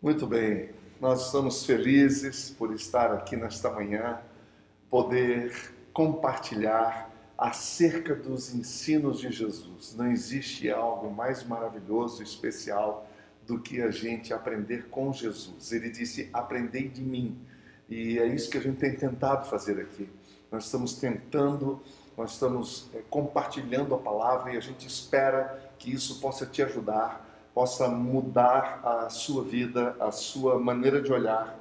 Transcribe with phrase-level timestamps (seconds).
[0.00, 0.70] Muito bem,
[1.00, 4.20] nós estamos felizes por estar aqui nesta manhã,
[4.88, 5.52] poder
[5.92, 9.96] compartilhar acerca dos ensinos de Jesus.
[9.96, 13.08] Não existe algo mais maravilhoso e especial
[13.44, 15.72] do que a gente aprender com Jesus.
[15.72, 17.36] Ele disse: Aprendei de mim.
[17.88, 20.08] E é isso que a gente tem tentado fazer aqui.
[20.48, 21.82] Nós estamos tentando,
[22.16, 27.27] nós estamos é, compartilhando a palavra e a gente espera que isso possa te ajudar
[27.58, 31.58] possa mudar a sua vida, a sua maneira de olhar,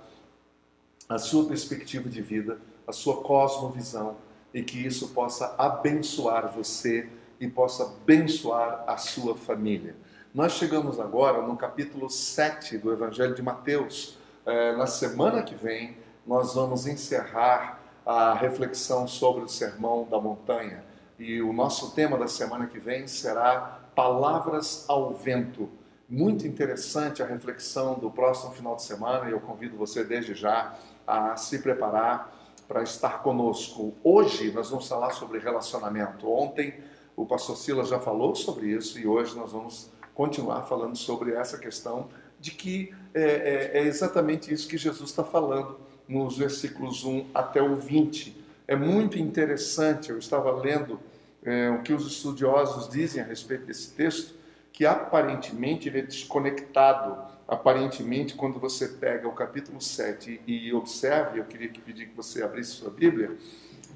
[1.09, 4.15] a sua perspectiva de vida, a sua cosmovisão
[4.53, 9.95] e que isso possa abençoar você e possa abençoar a sua família.
[10.35, 14.19] Nós chegamos agora no capítulo 7 do Evangelho de Mateus.
[14.45, 20.83] É, na semana que vem, nós vamos encerrar a reflexão sobre o Sermão da Montanha.
[21.17, 25.67] E o nosso tema da semana que vem será Palavras ao Vento.
[26.09, 30.73] Muito interessante a reflexão do próximo final de semana e eu convido você desde já
[31.05, 32.33] a se preparar
[32.65, 33.93] para estar conosco.
[34.01, 36.31] Hoje nós vamos falar sobre relacionamento.
[36.31, 36.75] Ontem
[37.13, 41.57] o pastor Silas já falou sobre isso e hoje nós vamos continuar falando sobre essa
[41.57, 42.07] questão
[42.39, 45.77] de que é, é, é exatamente isso que Jesus está falando
[46.07, 48.45] nos versículos 1 até o 20.
[48.65, 51.01] É muito interessante, eu estava lendo
[51.43, 54.36] é, o que os estudiosos dizem a respeito desse texto
[54.71, 57.17] que aparentemente ele é desconectado.
[57.47, 62.43] Aparentemente, quando você pega o capítulo 7 e observe, eu queria que pedir que você
[62.43, 63.37] abrisse sua Bíblia,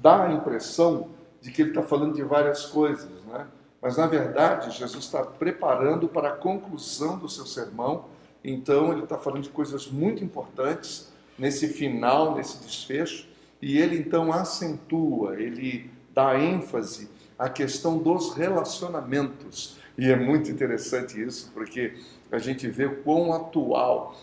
[0.00, 3.46] dá a impressão de que ele está falando de várias coisas, né?
[3.82, 8.04] Mas na verdade, Jesus está preparando para a conclusão do seu sermão.
[8.44, 13.28] Então, ele está falando de coisas muito importantes nesse final, nesse desfecho.
[13.60, 19.78] E ele então acentua, ele dá ênfase à questão dos relacionamentos.
[19.96, 21.94] E é muito interessante isso, porque
[22.30, 24.16] a gente vê quão atual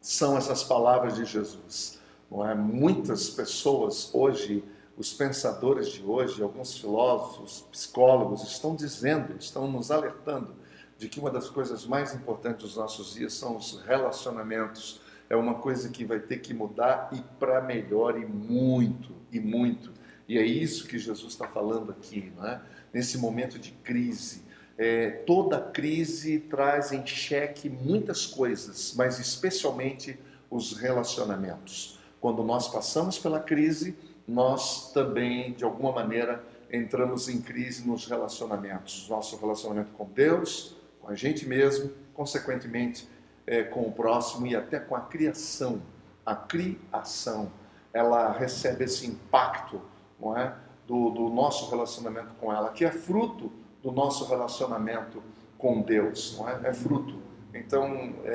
[0.00, 1.98] são essas palavras de Jesus.
[2.30, 2.54] Não é?
[2.54, 4.64] Muitas pessoas hoje,
[4.96, 10.54] os pensadores de hoje, alguns filósofos, psicólogos, estão dizendo, estão nos alertando
[10.96, 15.00] de que uma das coisas mais importantes dos nossos dias são os relacionamentos.
[15.28, 19.92] É uma coisa que vai ter que mudar e para melhor e muito, e muito.
[20.28, 22.62] E é isso que Jesus está falando aqui, não é?
[22.92, 24.41] nesse momento de crise
[24.82, 30.18] é, toda crise traz em xeque muitas coisas, mas especialmente
[30.50, 32.00] os relacionamentos.
[32.20, 39.08] Quando nós passamos pela crise, nós também, de alguma maneira, entramos em crise nos relacionamentos.
[39.08, 43.08] Nosso relacionamento com Deus, com a gente mesmo, consequentemente
[43.46, 45.80] é, com o próximo e até com a criação.
[46.26, 47.52] A criação,
[47.92, 49.80] ela recebe esse impacto
[50.20, 50.56] não é,
[50.88, 55.22] do, do nosso relacionamento com ela, que é fruto do nosso relacionamento
[55.58, 56.60] com Deus, não é?
[56.64, 57.20] É fruto.
[57.54, 58.30] Então, é,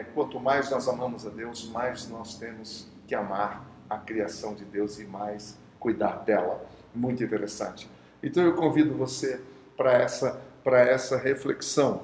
[0.00, 4.64] é, quanto mais nós amamos a Deus, mais nós temos que amar a criação de
[4.64, 6.64] Deus e mais cuidar dela.
[6.94, 7.90] Muito interessante.
[8.22, 9.40] Então, eu convido você
[9.76, 12.02] para essa para essa reflexão.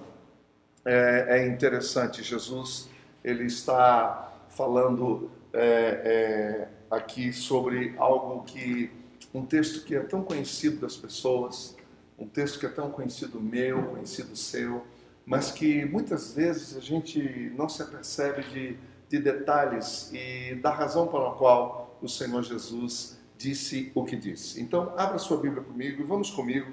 [0.85, 2.23] É, é, interessante.
[2.23, 2.89] Jesus
[3.23, 8.91] ele está falando é, é, aqui sobre algo que
[9.35, 11.77] um texto que é tão conhecido das pessoas
[12.19, 14.85] um texto que é tão conhecido meu, conhecido seu,
[15.25, 18.77] mas que muitas vezes a gente não se apercebe de,
[19.09, 24.61] de detalhes e da razão para a qual o Senhor Jesus disse o que disse.
[24.61, 26.73] Então, abra sua Bíblia comigo e vamos comigo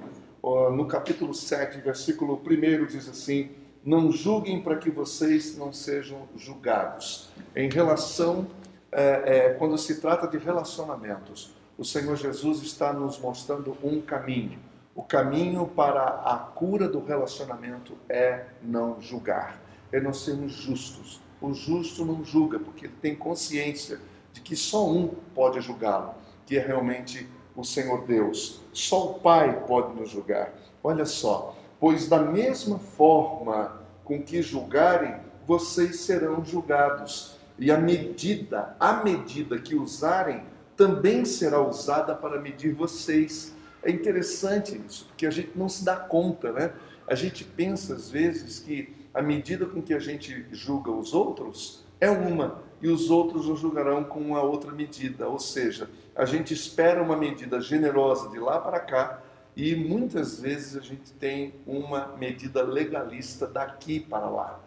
[0.71, 3.49] no capítulo 7, versículo 1 diz assim:
[3.83, 7.29] Não julguem para que vocês não sejam julgados.
[7.55, 8.47] Em relação,
[8.91, 14.59] é, é, quando se trata de relacionamentos, o Senhor Jesus está nos mostrando um caminho.
[14.95, 19.61] O caminho para a cura do relacionamento é não julgar,
[19.91, 21.21] é não sermos justos.
[21.41, 23.99] O justo não julga, porque ele tem consciência
[24.31, 28.61] de que só um pode julgá-lo, que é realmente o Senhor Deus.
[28.71, 30.53] Só o Pai pode nos julgar.
[30.81, 37.37] Olha só, pois da mesma forma com que julgarem, vocês serão julgados.
[37.57, 40.43] E a medida, a medida que usarem,
[40.75, 43.54] também será usada para medir vocês.
[43.85, 46.73] É interessante isso, porque a gente não se dá conta, né?
[47.07, 51.85] A gente pensa às vezes que a medida com que a gente julga os outros
[52.01, 56.51] é uma e os outros o julgarão com uma outra medida, ou seja, a gente
[56.51, 59.21] espera uma medida generosa de lá para cá
[59.55, 64.59] e muitas vezes a gente tem uma medida legalista daqui para lá.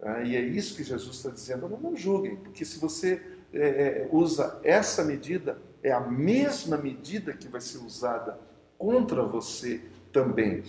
[0.00, 0.26] Né?
[0.26, 3.22] E é isso que Jesus está dizendo: não, não julguem, porque se você
[3.52, 8.36] é, usa essa medida, é a mesma medida que vai ser usada
[8.78, 9.80] contra você
[10.12, 10.62] também.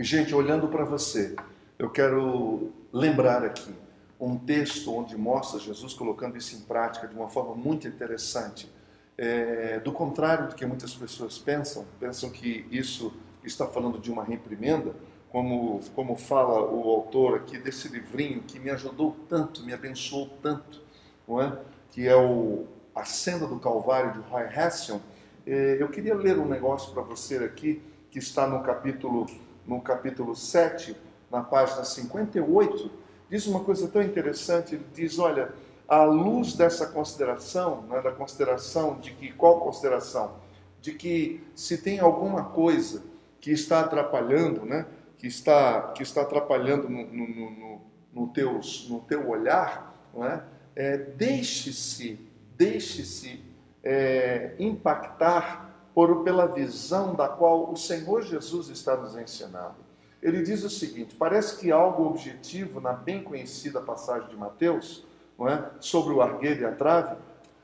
[0.00, 1.34] Gente, olhando para você,
[1.78, 3.74] eu quero lembrar aqui:
[4.20, 8.70] um texto onde mostra Jesus colocando isso em prática de uma forma muito interessante.
[9.16, 13.12] É, do contrário do que muitas pessoas pensam, pensam que isso
[13.42, 14.94] está falando de uma reprimenda,
[15.30, 20.80] como, como fala o autor aqui desse livrinho que me ajudou tanto, me abençoou tanto,
[21.26, 21.58] não é?
[21.90, 25.00] que é o A Senda do Calvário de Roy Hession.
[25.50, 29.24] É, eu queria ler um negócio para você aqui, que está no capítulo,
[29.66, 30.94] no capítulo 7,
[31.30, 32.90] na página 58,
[33.30, 35.54] diz uma coisa tão interessante, ele diz, olha,
[35.88, 40.36] à luz dessa consideração, né, da consideração de que, qual consideração?
[40.82, 43.02] De que se tem alguma coisa
[43.40, 44.84] que está atrapalhando, né,
[45.16, 47.80] que está, que está atrapalhando no, no, no,
[48.12, 50.44] no, teus, no teu olhar, não é?
[50.76, 52.20] é deixe-se,
[52.54, 53.47] deixe-se
[53.82, 59.76] é, impactar por, pela visão da qual o Senhor Jesus está nos ensinando.
[60.22, 65.04] Ele diz o seguinte: parece que algo objetivo na bem conhecida passagem de Mateus,
[65.38, 65.70] não é?
[65.80, 67.16] sobre o argueiro e a trave,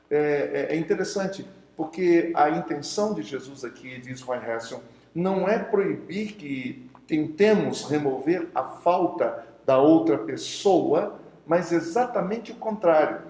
[0.09, 1.45] é, é, é interessante,
[1.75, 4.79] porque a intenção de Jesus aqui, diz Roy Hession,
[5.13, 13.21] não é proibir que tentemos remover a falta da outra pessoa, mas exatamente o contrário.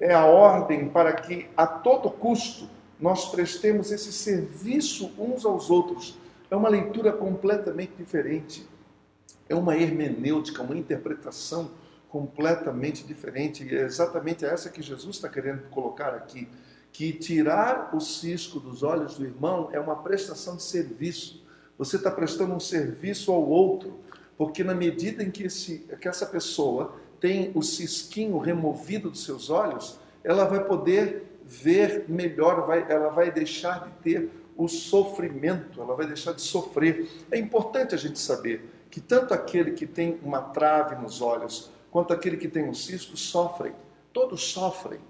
[0.00, 2.68] É a ordem para que a todo custo
[2.98, 6.18] nós prestemos esse serviço uns aos outros.
[6.50, 8.68] É uma leitura completamente diferente.
[9.48, 11.70] É uma hermenêutica, uma interpretação
[12.08, 13.64] completamente diferente.
[13.64, 16.48] E é exatamente essa que Jesus está querendo colocar aqui.
[16.92, 21.44] Que tirar o cisco dos olhos do irmão é uma prestação de serviço
[21.76, 23.98] você está prestando um serviço ao outro,
[24.36, 29.48] porque na medida em que, esse, que essa pessoa tem o cisquinho removido dos seus
[29.48, 35.94] olhos, ela vai poder ver melhor, vai, ela vai deixar de ter o sofrimento, ela
[35.94, 37.08] vai deixar de sofrer.
[37.30, 42.12] É importante a gente saber que tanto aquele que tem uma trave nos olhos, quanto
[42.12, 43.72] aquele que tem um cisco sofrem.
[44.12, 45.00] Todos sofrem.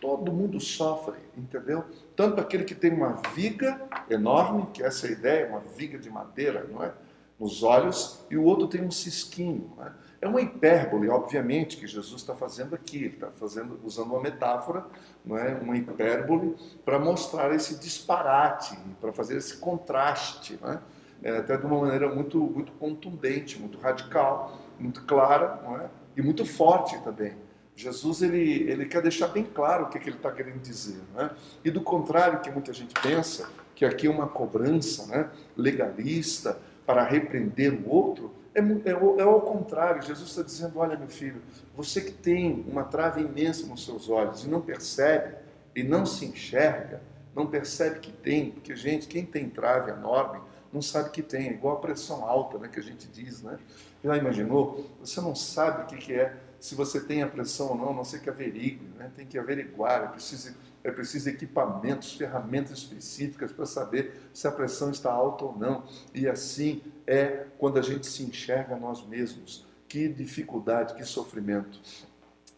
[0.00, 1.84] Todo mundo sofre, entendeu?
[2.16, 3.78] Tanto aquele que tem uma viga
[4.08, 6.94] enorme, que essa é a ideia, uma viga de madeira, não é?
[7.38, 9.70] Nos olhos, e o outro tem um cisquinho.
[9.82, 10.07] É?
[10.20, 12.96] É uma hipérbole, obviamente, que Jesus está fazendo aqui.
[12.96, 14.84] Ele está fazendo, usando uma metáfora,
[15.24, 15.54] não é?
[15.54, 20.58] uma hipérbole, para mostrar esse disparate, para fazer esse contraste.
[20.64, 20.78] É?
[21.22, 25.88] É, até de uma maneira muito, muito contundente, muito radical, muito clara não é?
[26.16, 27.34] e muito forte também.
[27.74, 31.00] Jesus ele, ele quer deixar bem claro o que, que ele está querendo dizer.
[31.14, 31.30] Né?
[31.64, 37.04] E do contrário que muita gente pensa, que aqui é uma cobrança né, legalista para
[37.04, 40.02] repreender o outro, é, é, é ao contrário.
[40.02, 41.42] Jesus está dizendo: olha, meu filho,
[41.74, 45.36] você que tem uma trave imensa nos seus olhos e não percebe,
[45.74, 47.00] e não se enxerga,
[47.34, 50.40] não percebe que tem, porque, gente, quem tem trave enorme
[50.72, 53.42] não sabe que tem, é igual a pressão alta né, que a gente diz.
[53.42, 53.58] Né?
[54.04, 54.86] Já imaginou?
[55.00, 58.04] Você não sabe o que, que é se você tem a pressão ou não, não
[58.04, 59.10] sei que averigue, né?
[59.14, 64.90] tem que averiguar, é preciso, é preciso equipamentos, ferramentas específicas para saber se a pressão
[64.90, 65.84] está alta ou não.
[66.12, 69.66] E assim é quando a gente se enxerga nós mesmos.
[69.88, 71.80] Que dificuldade, que sofrimento.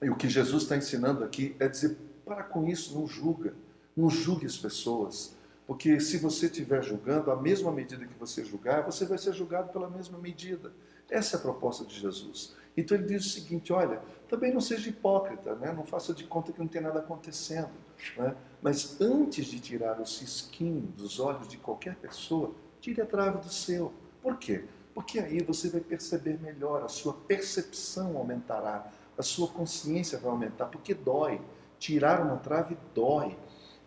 [0.02, 3.54] E o que Jesus está ensinando aqui é dizer: para com isso, não julga,
[3.96, 5.36] não julgue as pessoas.
[5.66, 9.72] Porque se você estiver julgando, a mesma medida que você julgar, você vai ser julgado
[9.72, 10.72] pela mesma medida.
[11.08, 12.56] Essa é a proposta de Jesus.
[12.76, 15.72] Então ele diz o seguinte: olha, também não seja hipócrita, né?
[15.72, 17.70] não faça de conta que não tem nada acontecendo.
[18.16, 18.34] Né?
[18.60, 23.48] Mas antes de tirar o cisquinho dos olhos de qualquer pessoa, tire a trave do
[23.48, 23.92] seu.
[24.22, 24.64] Por quê?
[24.94, 30.66] Porque aí você vai perceber melhor, a sua percepção aumentará, a sua consciência vai aumentar,
[30.66, 31.40] porque dói.
[31.78, 33.36] Tirar uma trave dói.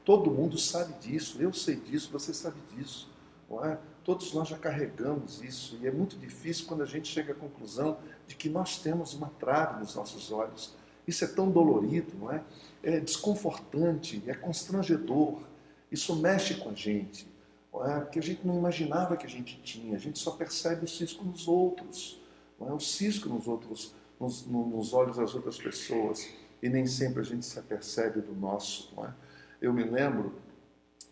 [0.03, 3.11] Todo mundo sabe disso, eu sei disso, você sabe disso.
[3.63, 3.77] É?
[4.03, 7.99] Todos nós já carregamos isso e é muito difícil quando a gente chega à conclusão
[8.27, 10.75] de que nós temos uma trave nos nossos olhos.
[11.07, 12.43] Isso é tão dolorido, não é?
[12.81, 15.39] É desconfortante, é constrangedor.
[15.91, 17.27] Isso mexe com a gente,
[17.81, 17.99] é?
[18.01, 19.95] Porque a gente não imaginava que a gente tinha.
[19.95, 22.21] A gente só percebe o cisco nos outros,
[22.59, 22.73] não é?
[22.73, 26.29] O cisco nos outros, nos, nos olhos das outras pessoas
[26.61, 29.13] e nem sempre a gente se apercebe do nosso, não é?
[29.61, 30.33] Eu me lembro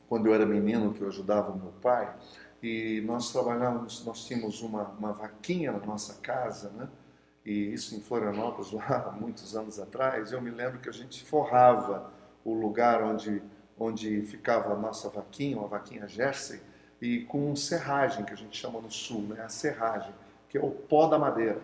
[0.08, 2.14] quando eu era menino que eu ajudava meu pai
[2.62, 6.88] e nós trabalhávamos, nós tínhamos uma, uma vaquinha na nossa casa, né?
[7.46, 12.12] E isso em Florianópolis, lá muitos anos atrás, eu me lembro que a gente forrava
[12.46, 13.42] o lugar onde,
[13.82, 16.62] onde ficava a nossa vaquinha, uma vaquinha Jersey,
[17.02, 19.42] e com serragem, que a gente chama no sul, né?
[19.44, 20.14] a serragem,
[20.48, 21.60] que é o pó da madeira.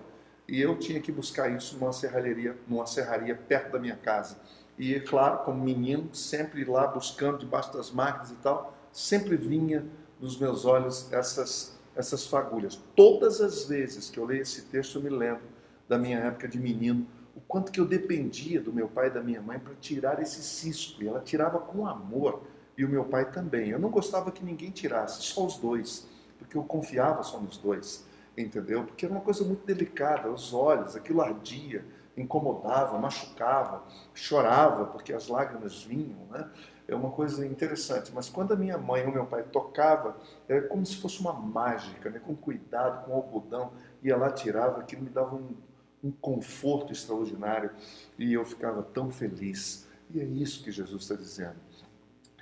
[0.47, 4.37] E eu tinha que buscar isso numa serralheria, numa serraria perto da minha casa.
[4.79, 9.85] E, claro, como menino, sempre lá buscando debaixo das máquinas e tal, sempre vinha
[10.19, 12.79] nos meus olhos essas, essas fagulhas.
[12.95, 15.43] Todas as vezes que eu leio esse texto, eu me lembro
[15.87, 17.05] da minha época de menino,
[17.37, 20.41] o quanto que eu dependia do meu pai e da minha mãe para tirar esse
[20.41, 21.03] cisco.
[21.03, 22.41] E ela tirava com amor,
[22.75, 23.69] e o meu pai também.
[23.69, 26.07] Eu não gostava que ninguém tirasse, só os dois,
[26.39, 28.03] porque eu confiava só nos dois,
[28.35, 28.83] entendeu?
[28.83, 31.85] Porque era uma coisa muito delicada, os olhos, aquilo ardia,
[32.17, 33.83] incomodava, machucava,
[34.15, 36.49] chorava, porque as lágrimas vinham, né?
[36.87, 40.17] É uma coisa interessante, mas quando a minha mãe ou meu pai tocava,
[40.47, 42.17] era como se fosse uma mágica, né?
[42.17, 45.53] com cuidado, com algodão, ia lá, tirava, aquilo me dava um,
[46.03, 47.71] um conforto extraordinário
[48.17, 49.87] e eu ficava tão feliz.
[50.13, 51.55] E é isso que Jesus está dizendo.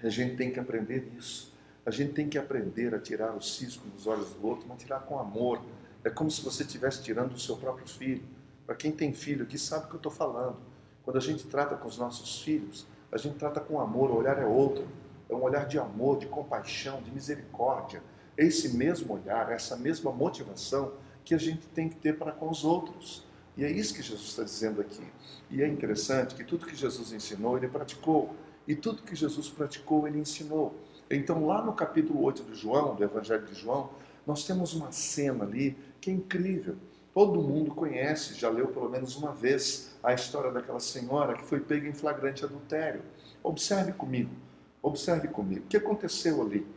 [0.04, 1.54] A gente tem que aprender isso.
[1.86, 5.02] A gente tem que aprender a tirar o cisco dos olhos do outro, mas tirar
[5.02, 5.62] com amor.
[6.04, 8.24] É como se você estivesse tirando o seu próprio filho.
[8.66, 10.58] Para quem tem filho aqui sabe o que eu estou falando.
[11.04, 14.38] Quando a gente trata com os nossos filhos, a gente trata com amor, o olhar
[14.40, 14.88] é outro.
[15.30, 18.02] É um olhar de amor, de compaixão, de misericórdia.
[18.38, 20.94] É esse mesmo olhar, essa mesma motivação
[21.24, 23.26] que a gente tem que ter para com os outros.
[23.58, 25.04] E é isso que Jesus está dizendo aqui.
[25.50, 28.36] E é interessante que tudo que Jesus ensinou, ele praticou.
[28.68, 30.76] E tudo que Jesus praticou, ele ensinou.
[31.10, 33.92] Então, lá no capítulo 8 de João, do Evangelho de João,
[34.26, 36.76] nós temos uma cena ali que é incrível.
[37.14, 41.62] Todo mundo conhece, já leu pelo menos uma vez a história daquela senhora que foi
[41.62, 43.02] pega em flagrante adultério.
[43.42, 44.32] Observe comigo,
[44.82, 45.64] observe comigo.
[45.64, 46.68] O que aconteceu ali?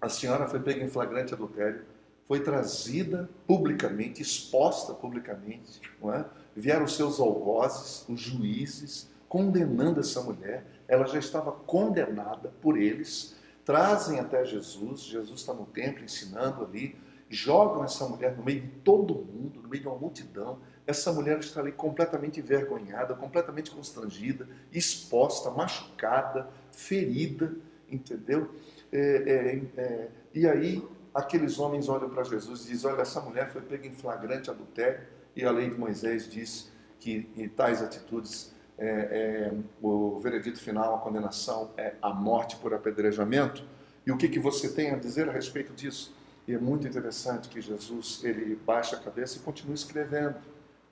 [0.00, 1.84] A senhora foi pega em flagrante adultério
[2.28, 5.80] foi trazida publicamente, exposta publicamente,
[6.14, 6.24] é?
[6.54, 14.20] vieram seus algozes, os juízes, condenando essa mulher, ela já estava condenada por eles, trazem
[14.20, 16.96] até Jesus, Jesus está no templo ensinando ali,
[17.30, 21.38] jogam essa mulher no meio de todo mundo, no meio de uma multidão, essa mulher
[21.38, 27.54] está ali completamente envergonhada, completamente constrangida, exposta, machucada, ferida,
[27.90, 28.50] entendeu?
[28.90, 30.82] É, é, é, e aí
[31.14, 35.00] aqueles homens olham para Jesus e dizem: Olha, essa mulher foi pega em flagrante adultério,
[35.34, 40.94] e a lei de Moisés diz que em tais atitudes é, é, o veredito final,
[40.94, 43.64] a condenação é a morte por apedrejamento.
[44.06, 46.14] E o que, que você tem a dizer a respeito disso?
[46.46, 50.36] E é muito interessante que Jesus ele baixa a cabeça e continua escrevendo,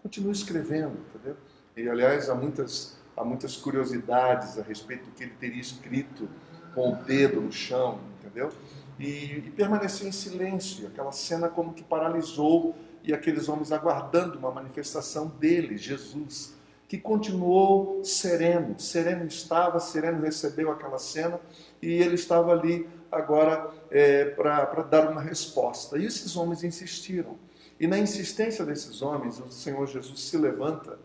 [0.02, 1.36] continua escrevendo, entendeu?
[1.76, 6.28] E aliás há muitas há muitas curiosidades a respeito do que ele teria escrito
[6.74, 8.52] com o dedo no chão, entendeu?
[8.98, 10.86] E, e permaneceu em silêncio.
[10.86, 16.54] Aquela cena como que paralisou e aqueles homens aguardando uma manifestação dele, Jesus,
[16.88, 18.78] que continuou sereno.
[18.78, 21.40] Sereno estava, sereno recebeu aquela cena
[21.80, 25.98] e ele estava ali agora é, para dar uma resposta.
[25.98, 27.36] E esses homens insistiram.
[27.78, 30.98] E na insistência desses homens, o Senhor Jesus se levanta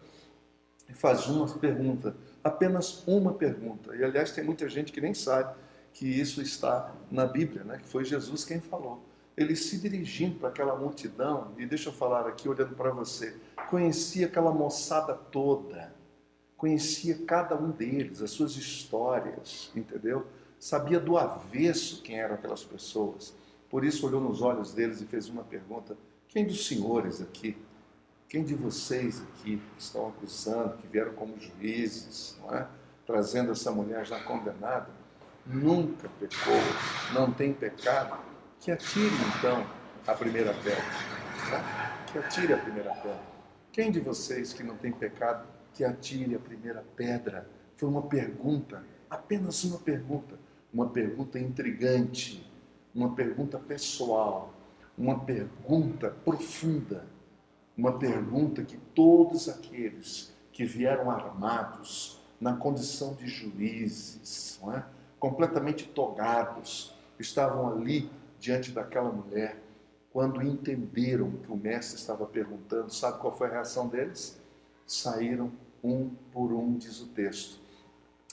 [0.88, 3.96] e faz uma pergunta, apenas uma pergunta.
[3.96, 5.54] E aliás, tem muita gente que nem sabe
[5.94, 7.78] que isso está na Bíblia, né?
[7.78, 9.04] que foi Jesus quem falou.
[9.36, 13.36] Ele se dirigindo para aquela multidão, e deixa eu falar aqui olhando para você,
[13.70, 15.94] conhecia aquela moçada toda,
[16.58, 20.28] conhecia cada um deles, as suas histórias, entendeu?
[20.60, 23.34] Sabia do avesso quem eram aquelas pessoas.
[23.70, 27.58] Por isso olhou nos olhos deles e fez uma pergunta: quem dos senhores aqui,
[28.28, 32.68] quem de vocês aqui que estão acusando, que vieram como juízes, não é?
[33.06, 34.90] trazendo essa mulher já condenada,
[35.46, 36.62] nunca pecou,
[37.14, 38.20] não tem pecado,
[38.60, 39.66] que atire então
[40.06, 40.84] a primeira pedra.
[41.50, 42.06] Tá?
[42.12, 43.20] Que atire a primeira pedra.
[43.72, 47.50] Quem de vocês que não tem pecado, que atire a primeira pedra?
[47.78, 50.38] Foi uma pergunta, apenas uma pergunta,
[50.74, 52.48] uma pergunta intrigante,
[52.94, 54.54] uma pergunta pessoal,
[54.98, 57.06] uma pergunta profunda,
[57.78, 64.86] uma pergunta que todos aqueles que vieram armados na condição de juízes, não é?
[65.22, 68.10] Completamente togados, estavam ali
[68.40, 69.56] diante daquela mulher,
[70.12, 74.42] quando entenderam que o mestre estava perguntando, sabe qual foi a reação deles?
[74.86, 75.52] Saíram
[75.84, 77.60] um por um, diz o texto,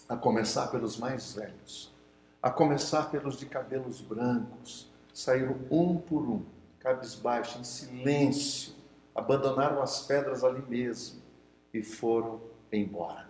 [0.09, 1.95] a começar pelos mais velhos,
[2.42, 6.42] a começar pelos de cabelos brancos, saíram um por um,
[6.80, 8.73] cabisbaixo, em silêncio,
[9.14, 11.21] abandonaram as pedras ali mesmo
[11.75, 12.40] e foram
[12.73, 13.28] embora.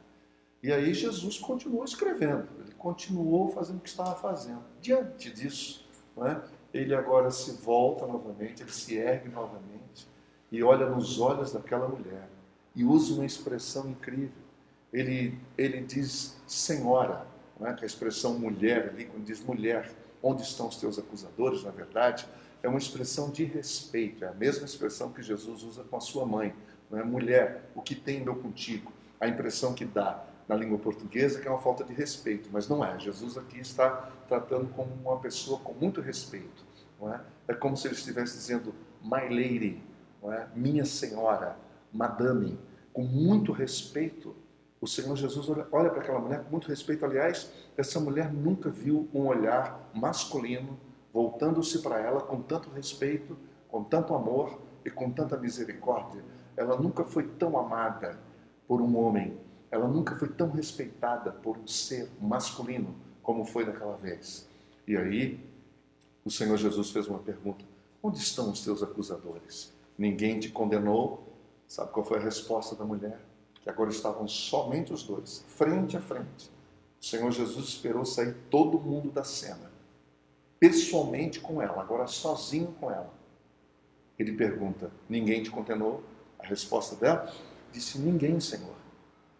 [0.63, 2.47] E aí Jesus continuou escrevendo
[2.79, 4.63] continuou fazendo o que estava fazendo.
[4.81, 5.87] Diante disso,
[6.19, 6.41] é?
[6.73, 10.09] ele agora se volta novamente, ele se ergue novamente
[10.51, 12.29] e olha nos olhos daquela mulher
[12.75, 14.49] e usa uma expressão incrível.
[14.93, 17.27] Ele, ele diz senhora,
[17.61, 17.73] é?
[17.75, 19.91] que a expressão mulher ali, quando diz mulher,
[20.23, 22.27] onde estão os teus acusadores, na verdade,
[22.63, 26.25] é uma expressão de respeito, é a mesma expressão que Jesus usa com a sua
[26.25, 26.55] mãe.
[26.91, 27.05] Não é?
[27.05, 28.93] Mulher, o que tem meu contigo?
[29.21, 32.85] A impressão que dá na língua portuguesa, que é uma falta de respeito, mas não
[32.85, 32.99] é.
[32.99, 36.65] Jesus aqui está tratando como uma pessoa com muito respeito.
[36.99, 37.21] Não é?
[37.47, 39.83] é como se ele estivesse dizendo, my lady,
[40.23, 40.49] não é?
[40.55, 41.57] minha senhora,
[41.93, 42.59] madame.
[42.93, 44.35] com muito respeito.
[44.81, 47.05] O Senhor Jesus olha, olha para aquela mulher com muito respeito.
[47.05, 50.79] Aliás, essa mulher nunca viu um olhar masculino
[51.13, 53.37] voltando-se para ela com tanto respeito,
[53.69, 56.23] com tanto amor e com tanta misericórdia.
[56.57, 58.19] Ela nunca foi tão amada
[58.67, 59.37] por um homem,
[59.71, 64.49] ela nunca foi tão respeitada por um ser masculino como foi naquela vez.
[64.87, 65.39] E aí,
[66.25, 67.65] o Senhor Jesus fez uma pergunta:
[68.03, 69.73] Onde estão os teus acusadores?
[69.97, 71.27] Ninguém te condenou?
[71.67, 73.21] Sabe qual foi a resposta da mulher?
[73.61, 76.51] Que agora estavam somente os dois, frente a frente.
[76.99, 79.71] O Senhor Jesus esperou sair todo mundo da cena,
[80.59, 83.13] pessoalmente com ela, agora sozinho com ela.
[84.19, 86.03] Ele pergunta: Ninguém te condenou?
[86.39, 87.31] A resposta dela
[87.71, 88.78] disse: Ninguém, Senhor.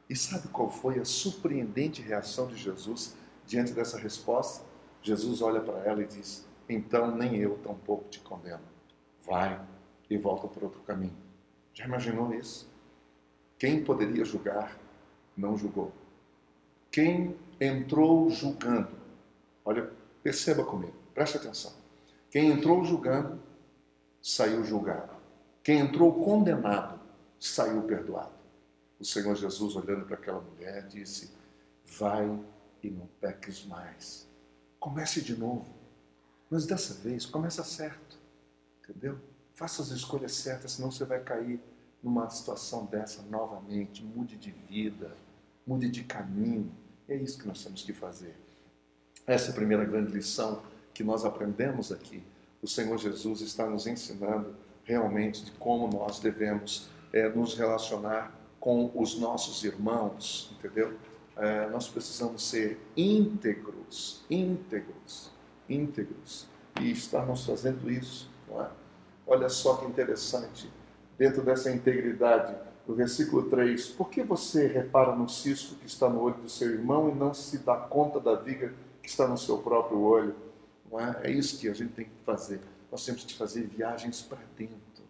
[0.09, 3.15] E sabe qual foi a surpreendente reação de Jesus
[3.47, 4.65] diante dessa resposta?
[5.03, 8.63] Jesus olha para ela e diz: Então nem eu tampouco te condeno.
[9.25, 9.61] Vai
[10.09, 11.17] e volta por outro caminho.
[11.75, 12.69] Já imaginou isso?
[13.59, 14.79] Quem poderia julgar,
[15.37, 15.93] não julgou.
[16.91, 18.89] Quem entrou julgando,
[19.65, 19.91] olha,
[20.23, 21.73] perceba comigo, preste atenção.
[22.31, 23.41] Quem entrou julgando,
[24.23, 25.13] saiu julgado.
[25.63, 26.99] Quem entrou condenado,
[27.39, 28.38] saiu perdoado.
[29.01, 31.31] O Senhor Jesus, olhando para aquela mulher, disse:
[31.99, 32.27] Vai
[32.83, 34.27] e não peques mais.
[34.79, 35.67] Comece de novo.
[36.51, 38.19] Mas dessa vez, começa certo.
[38.83, 39.19] Entendeu?
[39.55, 41.61] Faça as escolhas certas, senão você vai cair
[42.03, 44.03] numa situação dessa novamente.
[44.03, 45.13] Mude de vida,
[45.67, 46.73] mude de caminho.
[47.09, 48.35] É isso que nós temos que fazer.
[49.27, 50.63] Essa é a primeira grande lição
[50.95, 52.23] que nós aprendemos aqui.
[52.63, 58.91] O Senhor Jesus está nos ensinando realmente de como nós devemos é, nos relacionar com
[58.95, 60.95] os nossos irmãos, entendeu?
[61.37, 65.31] É, nós precisamos ser íntegros, íntegros,
[65.69, 66.49] íntegros,
[66.81, 68.71] e estamos fazendo isso, não é?
[69.27, 70.71] Olha só que interessante,
[71.17, 76.21] dentro dessa integridade, no versículo 3, por que você repara no cisco que está no
[76.21, 78.73] olho do seu irmão e não se dá conta da viga
[79.03, 80.35] que está no seu próprio olho?
[80.91, 81.21] Não é?
[81.25, 82.61] é isso que a gente tem que fazer.
[82.91, 85.05] Nós temos que fazer viagens para dentro,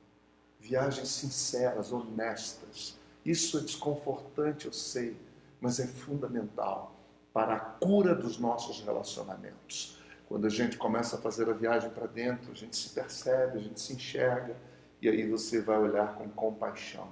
[0.59, 2.98] viagens sinceras, honestas,
[3.31, 5.17] isso é desconfortante, eu sei,
[5.61, 6.95] mas é fundamental
[7.33, 9.99] para a cura dos nossos relacionamentos.
[10.27, 13.61] Quando a gente começa a fazer a viagem para dentro, a gente se percebe, a
[13.61, 14.57] gente se enxerga,
[15.01, 17.09] e aí você vai olhar com compaixão.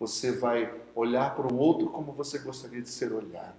[0.00, 3.56] Você vai olhar para o outro como você gostaria de ser olhado.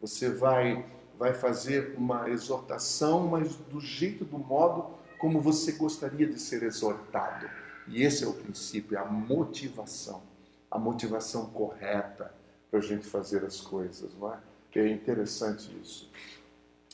[0.00, 0.86] Você vai
[1.18, 4.86] vai fazer uma exortação, mas do jeito, do modo
[5.18, 7.46] como você gostaria de ser exortado.
[7.86, 10.29] E esse é o princípio, é a motivação
[10.70, 12.32] a motivação correta
[12.70, 14.38] para a gente fazer as coisas, não é?
[14.74, 16.08] É interessante isso.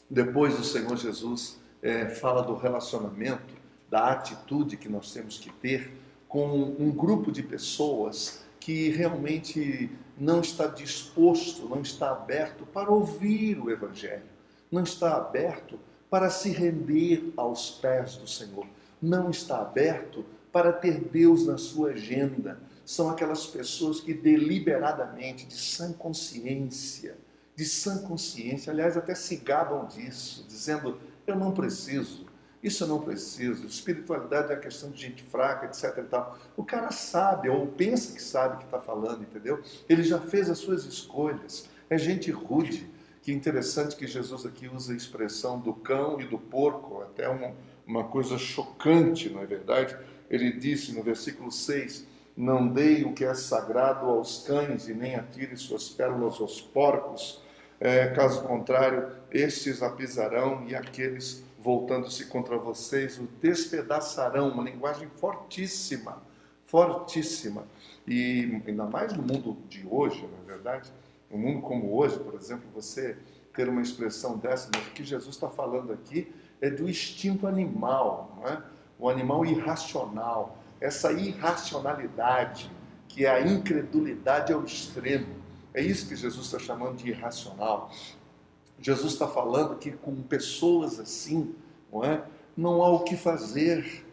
[0.08, 3.54] Depois o Senhor Jesus é, fala do relacionamento,
[3.90, 5.92] da atitude que nós temos que ter
[6.26, 13.58] com um grupo de pessoas que realmente não está disposto, não está aberto para ouvir
[13.58, 14.24] o Evangelho,
[14.72, 15.78] não está aberto
[16.10, 18.66] para se render aos pés do Senhor,
[19.00, 25.56] não está aberto para ter Deus na sua agenda, são aquelas pessoas que deliberadamente, de
[25.56, 27.18] sã consciência,
[27.56, 30.96] de sã consciência, aliás, até se gabam disso, dizendo:
[31.26, 32.26] eu não preciso,
[32.62, 35.98] isso eu não preciso, espiritualidade é questão de gente fraca, etc.
[35.98, 36.38] E tal.
[36.56, 39.60] O cara sabe, ou pensa que sabe que está falando, entendeu?
[39.88, 42.94] Ele já fez as suas escolhas, é gente rude.
[43.20, 47.52] Que interessante que Jesus aqui usa a expressão do cão e do porco, até uma,
[47.84, 49.98] uma coisa chocante, não é verdade?
[50.30, 55.14] Ele disse no versículo 6 não dei o que é sagrado aos cães e nem
[55.14, 57.42] atire suas pérolas aos porcos.
[57.80, 64.48] É, caso contrário, estes a pisarão e aqueles, voltando-se contra vocês, o despedaçarão.
[64.48, 66.22] Uma linguagem fortíssima,
[66.66, 67.64] fortíssima.
[68.06, 70.92] E ainda mais no mundo de hoje, na é verdade,
[71.30, 73.16] um mundo como hoje, por exemplo, você
[73.54, 78.36] ter uma expressão dessa, mas o que Jesus está falando aqui é do instinto animal,
[78.36, 78.62] não é?
[78.98, 82.70] o animal irracional essa irracionalidade,
[83.08, 85.34] que é a incredulidade ao extremo.
[85.72, 87.90] É isso que Jesus está chamando de irracional.
[88.80, 91.54] Jesus está falando que com pessoas assim,
[91.92, 92.22] não é?
[92.56, 94.04] Não há o que fazer.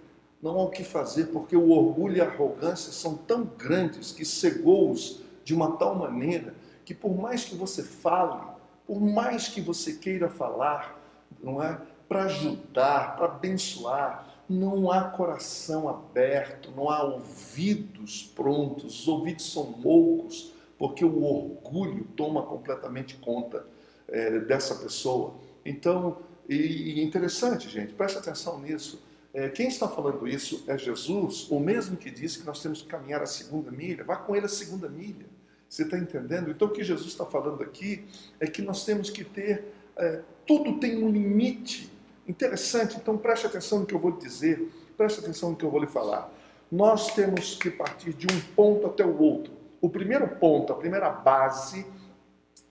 [0.41, 4.26] Não há o que fazer porque o orgulho e a arrogância são tão grandes que
[4.26, 6.54] cegou-os de uma tal maneira
[6.86, 8.41] que por mais que você fale,
[8.86, 10.99] por mais que você queira falar,
[11.41, 11.80] não é?
[12.08, 19.79] Para ajudar, para abençoar, não há coração aberto, não há ouvidos prontos, os ouvidos são
[19.83, 23.65] loucos, porque o orgulho toma completamente conta
[24.07, 25.33] é, dessa pessoa.
[25.65, 29.01] Então, e, e interessante, gente, preste atenção nisso.
[29.33, 32.87] É, quem está falando isso é Jesus, o mesmo que disse que nós temos que
[32.87, 34.03] caminhar a segunda milha.
[34.03, 35.25] Vá com ele a segunda milha.
[35.67, 36.51] Você está entendendo?
[36.51, 38.05] Então o que Jesus está falando aqui
[38.39, 41.91] é que nós temos que ter, é, tudo tem um limite.
[42.27, 45.71] Interessante, então preste atenção no que eu vou lhe dizer, preste atenção no que eu
[45.71, 46.31] vou lhe falar.
[46.71, 49.53] Nós temos que partir de um ponto até o outro.
[49.81, 51.86] O primeiro ponto, a primeira base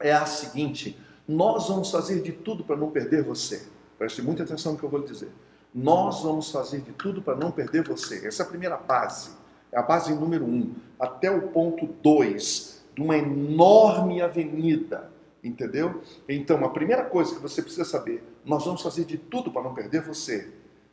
[0.00, 3.66] é a seguinte: nós vamos fazer de tudo para não perder você.
[3.98, 5.30] Preste muita atenção no que eu vou lhe dizer.
[5.74, 8.26] Nós vamos fazer de tudo para não perder você.
[8.26, 9.30] Essa é a primeira base.
[9.70, 10.74] É a base número um.
[10.98, 15.10] Até o ponto dois, de uma enorme avenida.
[15.42, 16.02] Entendeu?
[16.28, 19.74] Então, a primeira coisa que você precisa saber: nós vamos fazer de tudo para não
[19.74, 20.52] perder você.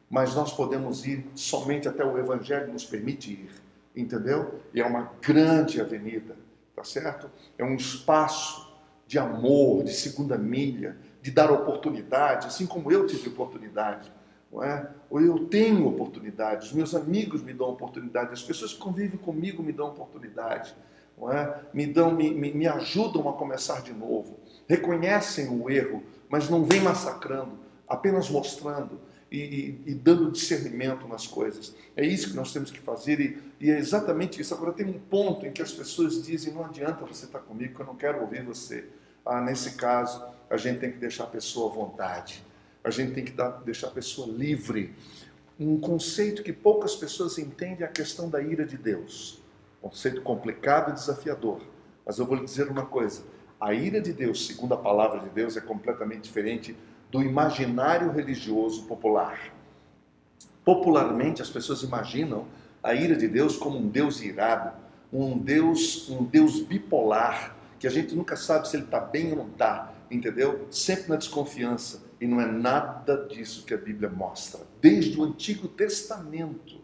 [0.09, 3.51] Mas nós podemos ir somente até o Evangelho nos permite ir.
[3.95, 4.59] Entendeu?
[4.73, 6.35] E é uma grande avenida.
[6.75, 7.29] Tá certo?
[7.57, 8.67] É um espaço
[9.05, 14.11] de amor, de segunda milha, de dar oportunidade, assim como eu tive oportunidade
[14.51, 14.89] não é?
[15.09, 19.61] Ou eu tenho oportunidade, os meus amigos me dão oportunidade, as pessoas que convivem comigo
[19.61, 20.75] me dão oportunidade,
[21.27, 21.61] é?
[21.73, 26.63] me, dão, me, me, me ajudam a começar de novo, reconhecem o erro, mas não
[26.63, 28.99] vêm massacrando, apenas mostrando
[29.31, 31.75] e, e, e, dando discernimento nas coisas.
[31.95, 34.53] É isso que nós temos que fazer e, e, é exatamente isso.
[34.53, 37.81] Agora tem um ponto em que as pessoas dizem: não adianta você estar comigo, que
[37.81, 38.85] eu não quero ouvir você.
[39.25, 42.43] Ah, nesse caso, a gente tem que deixar a pessoa à vontade.
[42.83, 44.93] A gente tem que dar, deixar a pessoa livre.
[45.59, 49.38] Um conceito que poucas pessoas entendem é a questão da ira de Deus.
[49.81, 51.61] Conceito complicado e desafiador.
[52.05, 53.23] Mas eu vou lhe dizer uma coisa:
[53.59, 56.75] a ira de Deus, segundo a palavra de Deus, é completamente diferente
[57.11, 59.53] do imaginário religioso popular.
[60.63, 62.45] Popularmente, as pessoas imaginam
[62.83, 64.71] a ira de Deus como um Deus irado,
[65.11, 69.37] um Deus, um Deus bipolar, que a gente nunca sabe se ele está bem ou
[69.37, 70.67] não está, entendeu?
[70.69, 72.03] Sempre na desconfiança.
[72.21, 74.61] E não é nada disso que a Bíblia mostra.
[74.81, 76.81] Desde o Antigo Testamento,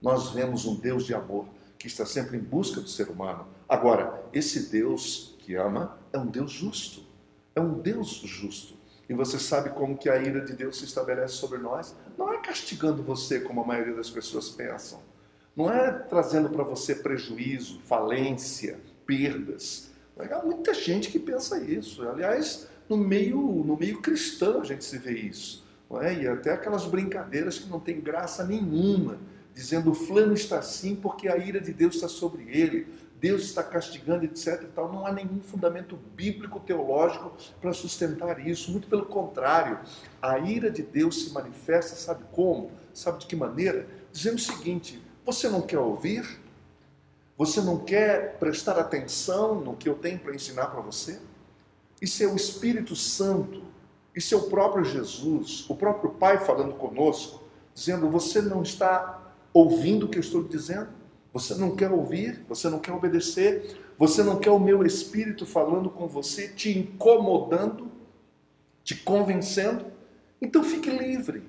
[0.00, 1.46] nós vemos um Deus de amor
[1.78, 3.46] que está sempre em busca do ser humano.
[3.68, 7.02] Agora, esse Deus que ama é um Deus justo.
[7.54, 8.74] É um Deus justo.
[9.08, 11.94] E você sabe como que a ira de Deus se estabelece sobre nós?
[12.16, 15.00] Não é castigando você como a maioria das pessoas pensam.
[15.56, 19.90] Não é trazendo para você prejuízo, falência, perdas.
[20.18, 22.06] Há muita gente que pensa isso.
[22.08, 25.66] Aliás, no meio, no meio cristão a gente se vê isso.
[26.02, 26.12] É?
[26.14, 29.18] E até aquelas brincadeiras que não tem graça nenhuma,
[29.58, 32.86] dizendo o fulano está assim porque a ira de Deus está sobre ele,
[33.18, 34.62] Deus está castigando, etc.
[34.62, 34.92] E tal.
[34.92, 38.70] Não há nenhum fundamento bíblico, teológico para sustentar isso.
[38.70, 39.80] Muito pelo contrário,
[40.22, 42.70] a ira de Deus se manifesta, sabe como?
[42.94, 43.88] Sabe de que maneira?
[44.12, 46.38] Dizendo o seguinte: você não quer ouvir?
[47.36, 51.18] Você não quer prestar atenção no que eu tenho para ensinar para você?
[52.00, 53.60] Isso é o Espírito Santo,
[54.14, 57.42] isso é o próprio Jesus, o próprio Pai falando conosco,
[57.74, 59.24] dizendo: Você não está
[59.58, 60.88] ouvindo o que eu estou dizendo?
[61.32, 62.44] Você não quer ouvir?
[62.48, 63.76] Você não quer obedecer?
[63.98, 67.90] Você não quer o meu Espírito falando com você, te incomodando,
[68.84, 69.86] te convencendo?
[70.40, 71.42] Então fique livre.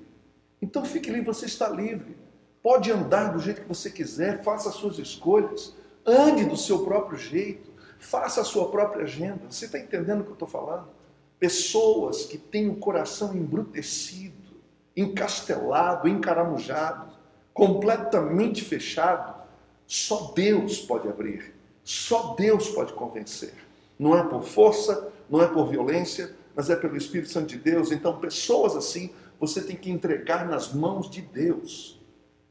[0.60, 2.16] Então fique livre, você está livre.
[2.62, 7.18] Pode andar do jeito que você quiser, faça as suas escolhas, ande do seu próprio
[7.18, 7.70] jeito.
[7.98, 9.42] Faça a sua própria agenda.
[9.48, 10.88] Você está entendendo o que eu estou falando?
[11.38, 14.34] Pessoas que têm o coração embrutecido,
[14.96, 17.09] encastelado, encaramujado,
[17.60, 19.34] completamente fechado,
[19.86, 21.54] só Deus pode abrir.
[21.84, 23.52] Só Deus pode convencer.
[23.98, 27.92] Não é por força, não é por violência, mas é pelo Espírito Santo de Deus.
[27.92, 32.00] Então, pessoas assim, você tem que entregar nas mãos de Deus.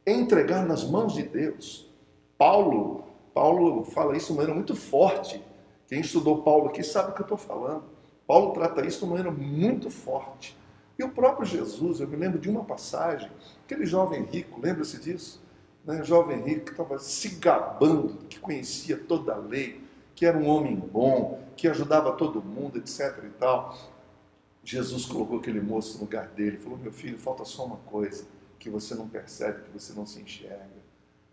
[0.05, 1.89] Entregar nas mãos de Deus.
[2.37, 5.41] Paulo Paulo fala isso de maneira muito forte.
[5.87, 7.83] Quem estudou Paulo aqui sabe o que eu estou falando.
[8.27, 10.57] Paulo trata isso de maneira muito forte.
[10.99, 13.31] E o próprio Jesus, eu me lembro de uma passagem,
[13.63, 15.41] aquele jovem rico, lembra-se disso?
[15.85, 16.03] Né?
[16.03, 19.81] Jovem rico que estava se gabando, que conhecia toda a lei,
[20.13, 23.17] que era um homem bom, que ajudava todo mundo, etc.
[23.23, 23.77] e tal.
[24.61, 28.25] Jesus colocou aquele moço no lugar dele e falou: Meu filho, falta só uma coisa
[28.59, 30.67] que você não percebe, que você não se enxerga.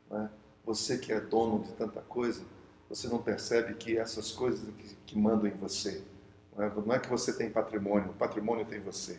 [0.09, 0.31] Né?
[0.65, 2.41] Você que é dono de tanta coisa,
[2.89, 6.05] você não percebe que essas coisas que, que mandam em você.
[6.57, 9.19] Não é, não é que você tem patrimônio, o patrimônio tem você.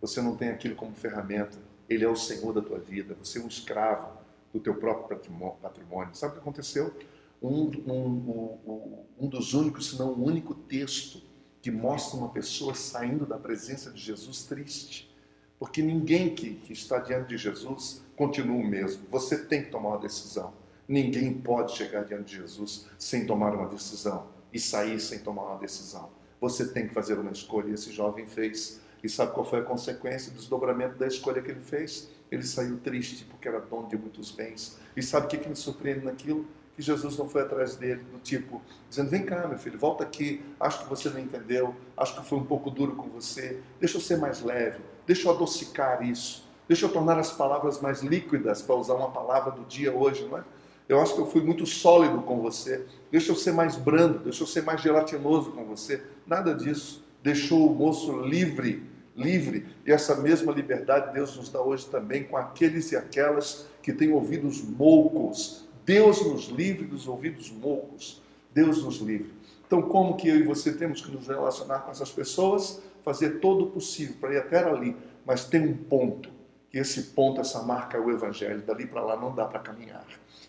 [0.00, 1.58] Você não tem aquilo como ferramenta.
[1.88, 3.16] Ele é o Senhor da tua vida.
[3.22, 4.18] Você é um escravo
[4.52, 5.18] do teu próprio
[5.60, 6.14] patrimônio.
[6.14, 6.94] Sabe o que aconteceu?
[7.42, 11.22] Um, um, um, um dos únicos, se não o único texto
[11.60, 15.14] que mostra uma pessoa saindo da presença de Jesus triste.
[15.58, 19.04] Porque ninguém que, que está diante de Jesus continua o mesmo.
[19.10, 20.52] Você tem que tomar uma decisão.
[20.86, 25.58] Ninguém pode chegar diante de Jesus sem tomar uma decisão e sair sem tomar uma
[25.58, 26.10] decisão.
[26.40, 27.70] Você tem que fazer uma escolha.
[27.70, 28.80] E esse jovem fez.
[29.02, 32.10] E sabe qual foi a consequência do desdobramento da escolha que ele fez?
[32.30, 34.78] Ele saiu triste porque era dono de muitos bens.
[34.96, 36.46] E sabe o que, que me surpreende naquilo?
[36.78, 40.40] que Jesus não foi atrás dele, do tipo, dizendo: vem cá, meu filho, volta aqui,
[40.60, 44.00] acho que você não entendeu, acho que foi um pouco duro com você, deixa eu
[44.00, 48.76] ser mais leve, deixa eu adocicar isso, deixa eu tornar as palavras mais líquidas, para
[48.76, 50.44] usar uma palavra do dia hoje, não é?
[50.88, 54.44] Eu acho que eu fui muito sólido com você, deixa eu ser mais brando, deixa
[54.44, 56.02] eu ser mais gelatinoso com você.
[56.24, 57.04] Nada disso.
[57.22, 62.36] Deixou o moço livre livre, e essa mesma liberdade Deus nos dá hoje também com
[62.36, 65.66] aqueles e aquelas que têm ouvidos moucos.
[65.84, 68.22] Deus nos livre dos ouvidos moucos.
[68.54, 69.32] Deus nos livre.
[69.66, 72.80] Então, como que eu e você temos que nos relacionar com essas pessoas?
[73.04, 76.30] Fazer todo o possível para ir até ali, mas tem um ponto,
[76.70, 78.62] que esse ponto, essa marca é o Evangelho.
[78.62, 80.06] Dali para lá não dá para caminhar.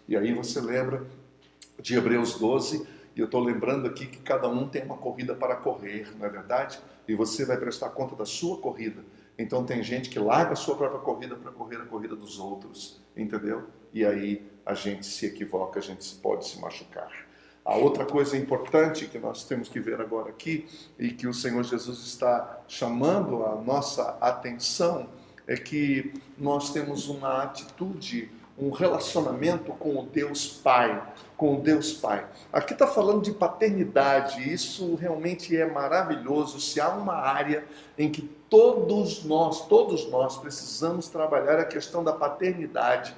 [0.08, 1.06] E aí você lembra
[1.82, 5.56] de Hebreus 12, e eu estou lembrando aqui que cada um tem uma corrida para
[5.56, 6.80] correr, não é verdade?
[7.08, 9.04] E você vai prestar conta da sua corrida.
[9.38, 13.02] Então tem gente que larga a sua própria corrida para correr a corrida dos outros,
[13.16, 13.68] entendeu?
[13.94, 17.10] E aí a gente se equivoca, a gente pode se machucar.
[17.64, 20.68] A outra coisa importante que nós temos que ver agora aqui
[20.98, 25.08] e que o Senhor Jesus está chamando a nossa atenção
[25.48, 31.02] é que nós temos uma atitude um relacionamento com o Deus Pai,
[31.38, 32.28] com o Deus Pai.
[32.52, 36.60] Aqui está falando de paternidade, isso realmente é maravilhoso.
[36.60, 37.64] Se há uma área
[37.98, 43.16] em que todos nós, todos nós precisamos trabalhar a questão da paternidade.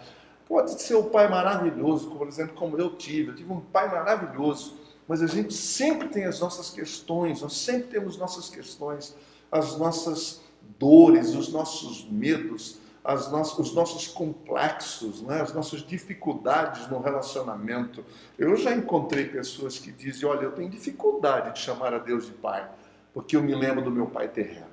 [0.48, 3.30] Pode ser o pai maravilhoso, por exemplo, como eu tive.
[3.30, 4.78] Eu tive um pai maravilhoso,
[5.08, 9.16] mas a gente sempre tem as nossas questões, nós sempre temos nossas questões,
[9.52, 10.42] as nossas
[10.78, 15.42] dores, os nossos medos os nossos complexos, né?
[15.42, 18.06] as nossas dificuldades no relacionamento.
[18.38, 22.34] Eu já encontrei pessoas que dizem: Olha, eu tenho dificuldade de chamar a Deus de
[22.34, 22.70] Pai,
[23.14, 24.70] porque eu me lembro do meu pai terreno.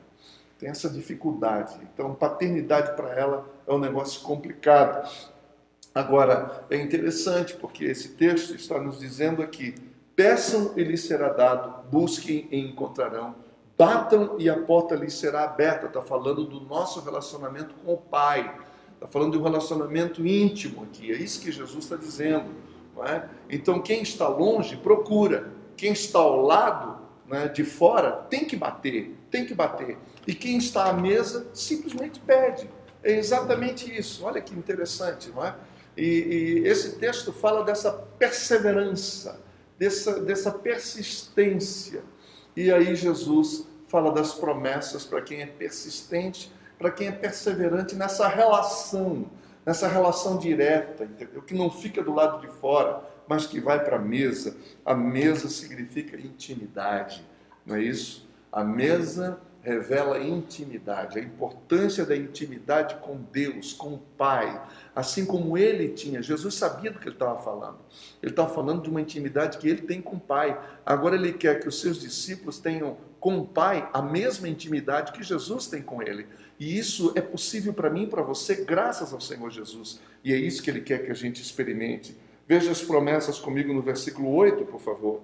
[0.59, 1.79] Tem essa dificuldade.
[1.83, 5.09] Então, paternidade para ela é um negócio complicado.
[5.95, 9.75] Agora, é interessante porque esse texto está nos dizendo aqui:
[10.15, 13.48] peçam e lhes será dado, busquem e encontrarão
[13.79, 15.87] Batam e a porta lhe será aberta.
[15.87, 18.53] Está falando do nosso relacionamento com o Pai.
[18.95, 21.13] Está falando de um relacionamento íntimo aqui.
[21.13, 22.51] É isso que Jesus está dizendo.
[23.07, 23.29] É?
[23.49, 25.53] Então, quem está longe, procura.
[25.77, 29.17] Quem está ao lado, né, de fora, tem que bater.
[29.31, 29.97] Tem que bater.
[30.27, 32.69] E quem está à mesa, simplesmente pede.
[33.05, 34.25] É exatamente isso.
[34.25, 35.55] Olha que interessante, não é?
[35.97, 36.03] E,
[36.65, 39.41] e esse texto fala dessa perseverança,
[39.79, 42.03] dessa, dessa persistência.
[42.59, 48.27] E aí Jesus fala das promessas para quem é persistente, para quem é perseverante nessa
[48.27, 49.31] relação,
[49.65, 51.41] nessa relação direta, entendeu?
[51.41, 54.57] Que não fica do lado de fora, mas que vai para a mesa.
[54.85, 57.25] A mesa significa intimidade,
[57.65, 58.29] não é isso?
[58.51, 65.59] A mesa revela intimidade, a importância da intimidade com Deus, com o Pai, assim como
[65.59, 66.23] ele tinha.
[66.23, 67.79] Jesus sabia do que ele estava falando.
[68.23, 70.59] Ele estava falando de uma intimidade que ele tem com o Pai.
[70.87, 75.23] Agora ele quer que os seus discípulos tenham com o Pai a mesma intimidade que
[75.23, 76.27] Jesus tem com ele.
[76.59, 80.01] E isso é possível para mim e para você graças ao Senhor Jesus.
[80.25, 82.17] E é isso que ele quer que a gente experimente.
[82.47, 85.21] Veja as promessas comigo no versículo 8, por favor.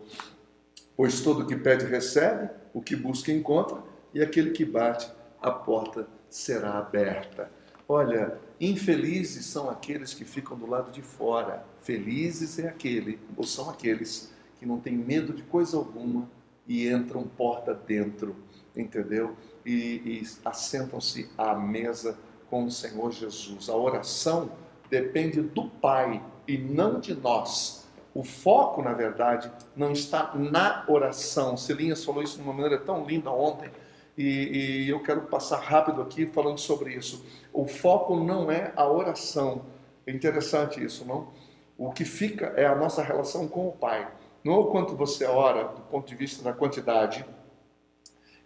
[0.94, 5.10] Pois todo o que pede recebe, o que busca encontra e aquele que bate,
[5.42, 7.50] a porta será aberta.
[7.86, 11.66] Olha, infelizes são aqueles que ficam do lado de fora.
[11.82, 16.30] Felizes é aquele, ou são aqueles que não têm medo de coisa alguma
[16.66, 18.36] e entram porta dentro,
[18.74, 19.36] entendeu?
[19.66, 22.16] E, e assentam-se à mesa
[22.48, 23.68] com o Senhor Jesus.
[23.68, 24.52] A oração
[24.88, 27.86] depende do Pai e não de nós.
[28.14, 31.56] O foco, na verdade, não está na oração.
[31.56, 33.70] Celinhas falou isso de uma maneira tão linda ontem
[34.16, 37.24] e, e eu quero passar rápido aqui falando sobre isso.
[37.52, 39.62] O foco não é a oração.
[40.06, 41.28] É interessante isso, não?
[41.76, 44.08] O que fica é a nossa relação com o Pai.
[44.44, 47.24] Não é o quanto você ora do ponto de vista da quantidade,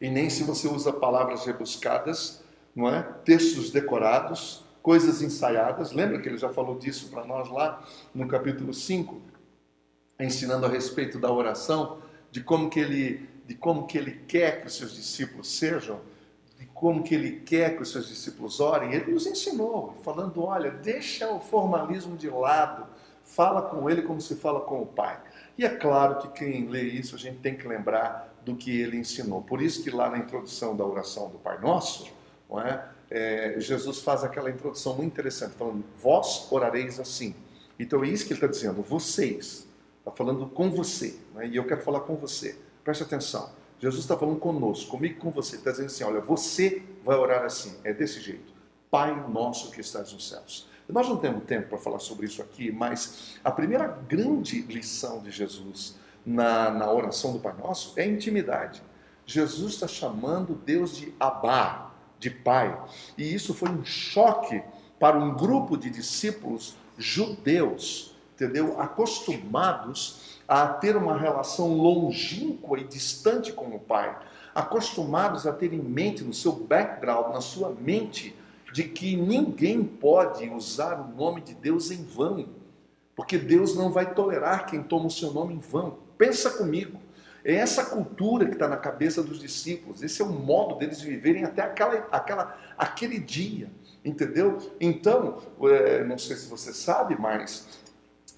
[0.00, 2.42] e nem se você usa palavras rebuscadas,
[2.74, 3.02] não é?
[3.24, 5.92] Textos decorados, coisas ensaiadas.
[5.92, 9.20] Lembra que ele já falou disso para nós lá no capítulo 5,
[10.20, 11.98] ensinando a respeito da oração,
[12.30, 16.00] de como que ele de como que ele quer que os seus discípulos sejam,
[16.58, 20.70] de como que ele quer que os seus discípulos orem, ele nos ensinou, falando, olha,
[20.70, 22.86] deixa o formalismo de lado,
[23.24, 25.18] fala com ele como se fala com o Pai.
[25.56, 28.98] E é claro que quem lê isso, a gente tem que lembrar do que ele
[28.98, 29.40] ensinou.
[29.40, 32.12] Por isso que lá na introdução da oração do Pai Nosso,
[32.50, 32.86] não é?
[33.10, 37.34] É, Jesus faz aquela introdução muito interessante, falando, vós orareis assim.
[37.78, 39.66] Então é isso que ele está dizendo, vocês.
[40.00, 41.46] Está falando com você, né?
[41.46, 42.67] e eu quero falar com você.
[42.88, 43.50] Preste atenção.
[43.78, 45.56] Jesus está falando conosco, comigo com você.
[45.56, 48.50] Está dizendo assim: olha, você vai orar assim, é desse jeito.
[48.90, 50.66] Pai nosso que estás nos céus.
[50.88, 55.30] Nós não temos tempo para falar sobre isso aqui, mas a primeira grande lição de
[55.30, 58.82] Jesus na, na oração do Pai Nosso é intimidade.
[59.26, 62.74] Jesus está chamando Deus de Abá, de Pai.
[63.18, 64.62] E isso foi um choque
[64.98, 68.80] para um grupo de discípulos judeus, entendeu?
[68.80, 74.18] Acostumados a ter uma relação longínqua e distante com o Pai,
[74.54, 78.34] acostumados a ter em mente, no seu background, na sua mente,
[78.72, 82.48] de que ninguém pode usar o nome de Deus em vão,
[83.14, 85.98] porque Deus não vai tolerar quem toma o seu nome em vão.
[86.16, 86.98] Pensa comigo.
[87.44, 91.44] É essa cultura que está na cabeça dos discípulos, esse é o modo deles viverem
[91.44, 93.70] até aquela, aquela, aquele dia,
[94.04, 94.58] entendeu?
[94.80, 97.66] Então, é, não sei se você sabe, mas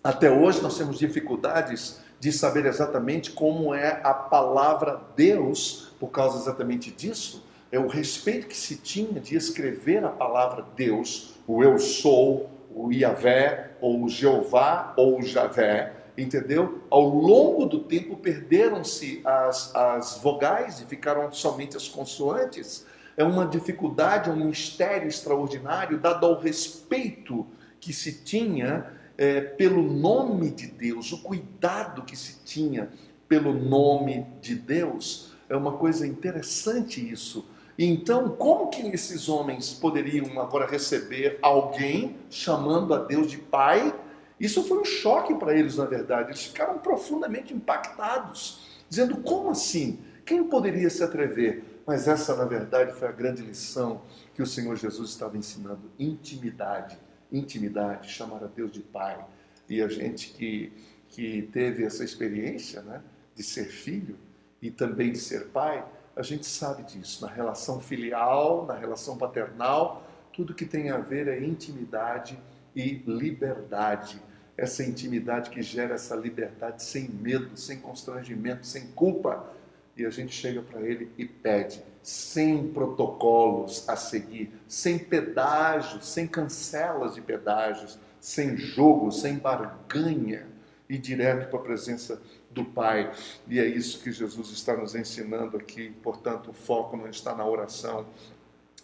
[0.03, 6.39] até hoje nós temos dificuldades de saber exatamente como é a palavra Deus, por causa
[6.39, 11.79] exatamente disso, é o respeito que se tinha de escrever a palavra Deus, o eu
[11.79, 16.83] sou, o Iavé, ou o Jeová, ou o Javé, entendeu?
[16.91, 22.87] Ao longo do tempo perderam-se as, as vogais e ficaram somente as consoantes.
[23.17, 27.47] É uma dificuldade, um mistério extraordinário, dado ao respeito
[27.81, 32.89] que se tinha é, pelo nome de Deus, o cuidado que se tinha
[33.29, 35.35] pelo nome de Deus.
[35.47, 37.47] É uma coisa interessante isso.
[37.79, 43.95] Então, como que esses homens poderiam agora receber alguém chamando a Deus de Pai?
[44.41, 46.31] Isso foi um choque para eles, na verdade.
[46.31, 50.01] Eles ficaram profundamente impactados, dizendo: como assim?
[50.25, 51.83] Quem poderia se atrever?
[51.87, 54.01] Mas essa, na verdade, foi a grande lição
[54.35, 56.99] que o Senhor Jesus estava ensinando: intimidade.
[57.33, 59.25] Intimidade, chamar a Deus de Pai.
[59.69, 60.73] E a gente que,
[61.09, 63.03] que teve essa experiência né,
[63.35, 64.17] de ser filho
[64.61, 67.25] e também de ser pai, a gente sabe disso.
[67.25, 72.39] Na relação filial, na relação paternal, tudo que tem a ver é intimidade
[72.75, 74.21] e liberdade
[74.61, 79.51] essa intimidade que gera essa liberdade sem medo, sem constrangimento, sem culpa.
[79.97, 86.27] E a gente chega para ele e pede, sem protocolos a seguir, sem pedágios, sem
[86.27, 90.47] cancelas de pedágios, sem jogo, sem barganha,
[90.91, 93.13] e direto para a presença do Pai.
[93.47, 95.91] E é isso que Jesus está nos ensinando aqui.
[96.03, 98.05] Portanto, o foco não está na oração,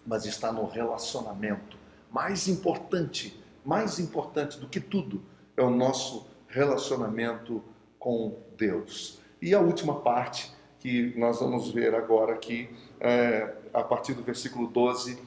[0.07, 1.77] mas está no relacionamento.
[2.09, 5.21] Mais importante, mais importante do que tudo,
[5.57, 7.61] é o nosso relacionamento
[7.99, 9.19] com Deus.
[9.43, 10.55] E a última parte
[10.87, 12.69] que nós vamos ver agora aqui,
[13.01, 15.19] é, a partir do versículo 12,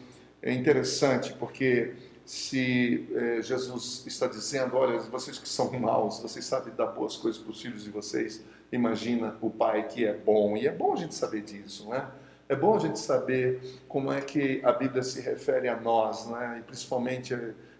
[0.41, 6.73] é interessante porque se é, Jesus está dizendo, olha, vocês que são maus, vocês sabem
[6.73, 8.41] dar boas coisas para os filhos de vocês,
[8.71, 12.07] imagina o pai que é bom, e é bom a gente saber disso, né?
[12.47, 16.59] É bom a gente saber como é que a Bíblia se refere a nós, né?
[16.59, 17.35] E principalmente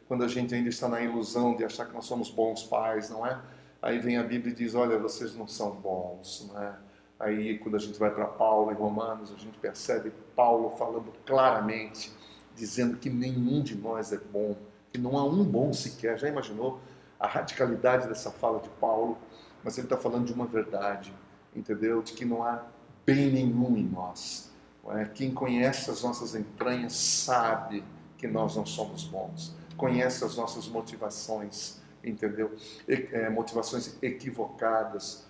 [0.05, 3.25] quando a gente ainda está na ilusão de achar que nós somos bons pais, não
[3.25, 3.39] é?
[3.81, 6.88] Aí vem a Bíblia e diz: olha, vocês não são bons, não é?
[7.19, 12.11] Aí, quando a gente vai para Paulo em Romanos, a gente percebe Paulo falando claramente,
[12.55, 14.55] dizendo que nenhum de nós é bom,
[14.91, 16.17] que não há um bom sequer.
[16.17, 16.79] Já imaginou
[17.19, 19.17] a radicalidade dessa fala de Paulo?
[19.63, 21.13] Mas ele está falando de uma verdade,
[21.53, 22.01] entendeu?
[22.01, 22.63] De que não há
[23.05, 24.53] bem nenhum em nós.
[24.91, 25.05] É?
[25.05, 27.83] Quem conhece as nossas entranhas sabe
[28.17, 32.53] que nós não somos bons conhece as nossas motivações, entendeu?
[32.87, 35.25] É, motivações equivocadas,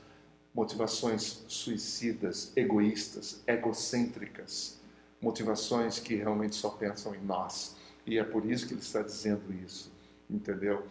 [0.59, 4.77] motivações suicidas, egoístas, egocêntricas,
[5.21, 7.77] motivações que realmente só pensam em nós.
[8.05, 9.89] E é por isso que ele está dizendo isso,
[10.29, 10.85] entendeu?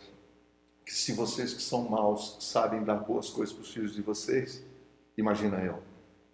[0.87, 4.65] Que se vocês que são maus sabem dar boas coisas para os filhos de vocês,
[5.19, 5.83] imagina eu,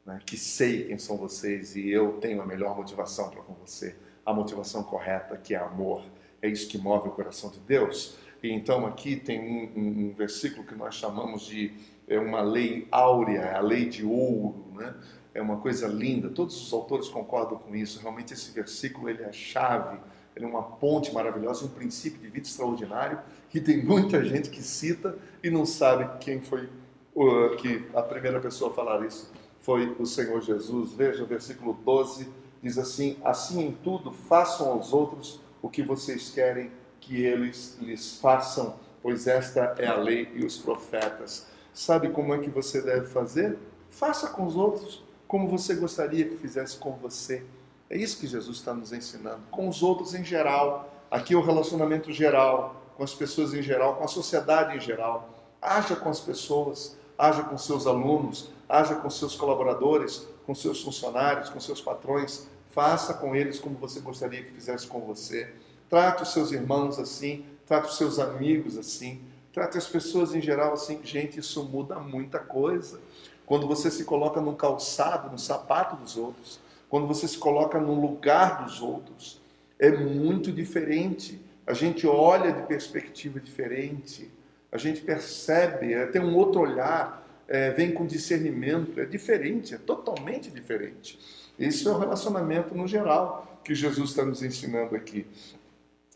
[0.07, 0.21] né?
[0.25, 4.33] que sei quem são vocês e eu tenho a melhor motivação para com você, a
[4.33, 6.05] motivação correta que é amor
[6.41, 8.17] é isso que move o coração de Deus.
[8.41, 11.73] E então aqui tem um, um, um versículo que nós chamamos de
[12.09, 14.95] é uma lei áurea, é a lei de ouro, né?
[15.33, 16.29] É uma coisa linda.
[16.29, 18.01] Todos os autores concordam com isso.
[18.01, 19.99] Realmente esse versículo ele é a chave,
[20.37, 23.19] ele é uma ponte maravilhosa, um princípio de vida extraordinário
[23.51, 26.69] que tem muita gente que cita e não sabe quem foi
[27.15, 29.31] uh, que a primeira pessoa a falar isso
[29.61, 30.93] foi o Senhor Jesus.
[30.93, 32.29] Veja o versículo 12
[32.63, 38.19] diz assim: assim em tudo façam aos outros o que vocês querem que eles lhes
[38.19, 41.47] façam, pois esta é a lei e os profetas.
[41.75, 43.59] Sabe como é que você deve fazer?
[43.91, 47.45] Faça com os outros como você gostaria que fizesse com você.
[47.91, 49.43] É isso que Jesus está nos ensinando.
[49.51, 50.91] Com os outros em geral.
[51.11, 55.29] Aqui é o relacionamento geral, com as pessoas em geral, com a sociedade em geral.
[55.61, 61.51] Haja com as pessoas, haja com seus alunos, haja com seus colaboradores, com seus funcionários,
[61.51, 65.49] com seus patrões, Faça com eles como você gostaria que fizesse com você.
[65.89, 69.23] Trate os seus irmãos assim, trate os seus amigos assim,
[69.55, 71.01] trate as pessoas em geral assim.
[71.05, 73.01] Gente, isso muda muita coisa.
[73.47, 78.01] Quando você se coloca no calçado, no sapato dos outros, quando você se coloca no
[78.01, 79.41] lugar dos outros,
[79.79, 81.41] é muito diferente.
[81.67, 84.31] A gente olha de perspectiva diferente,
[84.73, 89.79] a gente percebe, é, tem um outro olhar, é, vem com discernimento, é diferente, é
[89.79, 91.19] totalmente diferente.
[91.59, 95.27] Isso é o relacionamento no geral que Jesus está nos ensinando aqui.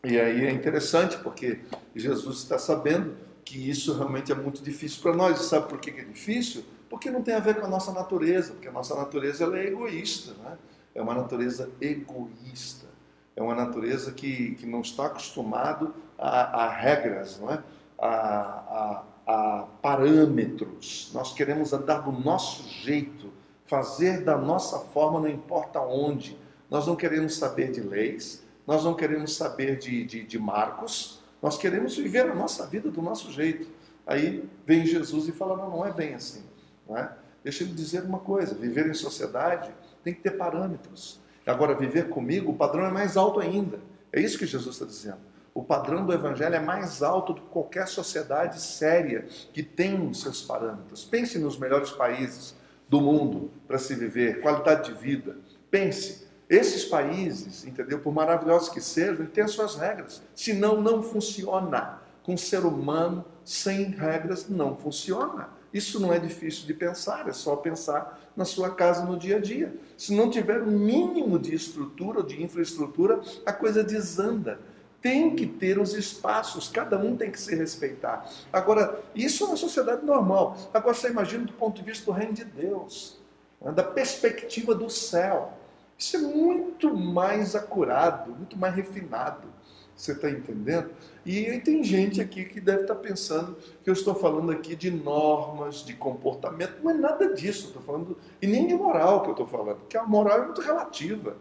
[0.05, 1.61] E aí é interessante porque
[1.95, 5.40] Jesus está sabendo que isso realmente é muito difícil para nós.
[5.40, 6.62] E sabe por que é difícil?
[6.90, 9.68] Porque não tem a ver com a nossa natureza, porque a nossa natureza ela é
[9.68, 10.59] egoísta, né?
[10.94, 12.86] é uma natureza egoísta,
[13.34, 17.62] é uma natureza que, que não está acostumado a, a regras, não é?
[17.99, 21.11] a, a, a parâmetros.
[21.14, 23.32] Nós queremos andar do nosso jeito,
[23.64, 26.38] fazer da nossa forma, não importa onde.
[26.68, 31.57] Nós não queremos saber de leis, nós não queremos saber de, de, de marcos, nós
[31.57, 33.68] queremos viver a nossa vida do nosso jeito.
[34.07, 36.43] Aí vem Jesus e fala: não, não é bem assim.
[36.89, 37.12] Não é?
[37.43, 39.70] Deixa eu dizer uma coisa: viver em sociedade
[40.03, 41.20] tem que ter parâmetros.
[41.47, 43.80] Agora, viver comigo, o padrão é mais alto ainda.
[44.12, 45.18] É isso que Jesus está dizendo.
[45.55, 50.20] O padrão do Evangelho é mais alto do que qualquer sociedade séria que tem os
[50.20, 51.05] seus parâmetros.
[51.05, 52.55] Pense nos melhores países
[52.89, 55.36] do mundo para se viver, qualidade de vida.
[55.70, 57.99] Pense, esses países, entendeu?
[57.99, 60.22] Por maravilhosos que sejam, têm as suas regras.
[60.34, 62.01] Senão, não funciona.
[62.22, 65.51] Com o ser humano, sem regras, não funciona.
[65.72, 69.40] Isso não é difícil de pensar, é só pensar na sua casa no dia a
[69.40, 69.74] dia.
[69.96, 74.61] Se não tiver o um mínimo de estrutura ou de infraestrutura, a coisa desanda.
[75.01, 78.28] Tem que ter os espaços, cada um tem que se respeitar.
[78.53, 80.57] Agora, isso é uma sociedade normal.
[80.74, 83.20] Agora, você imagina do ponto de vista do reino de Deus,
[83.61, 85.57] né, da perspectiva do céu.
[85.99, 89.49] Isso é muito mais acurado, muito mais refinado.
[89.96, 90.90] Você está entendendo?
[91.26, 94.92] E tem gente aqui que deve estar tá pensando que eu estou falando aqui de
[94.92, 96.80] normas, de comportamento.
[96.84, 99.99] Não é nada disso, estou falando, e nem de moral que eu estou falando, porque
[99.99, 101.36] a moral é muito relativa.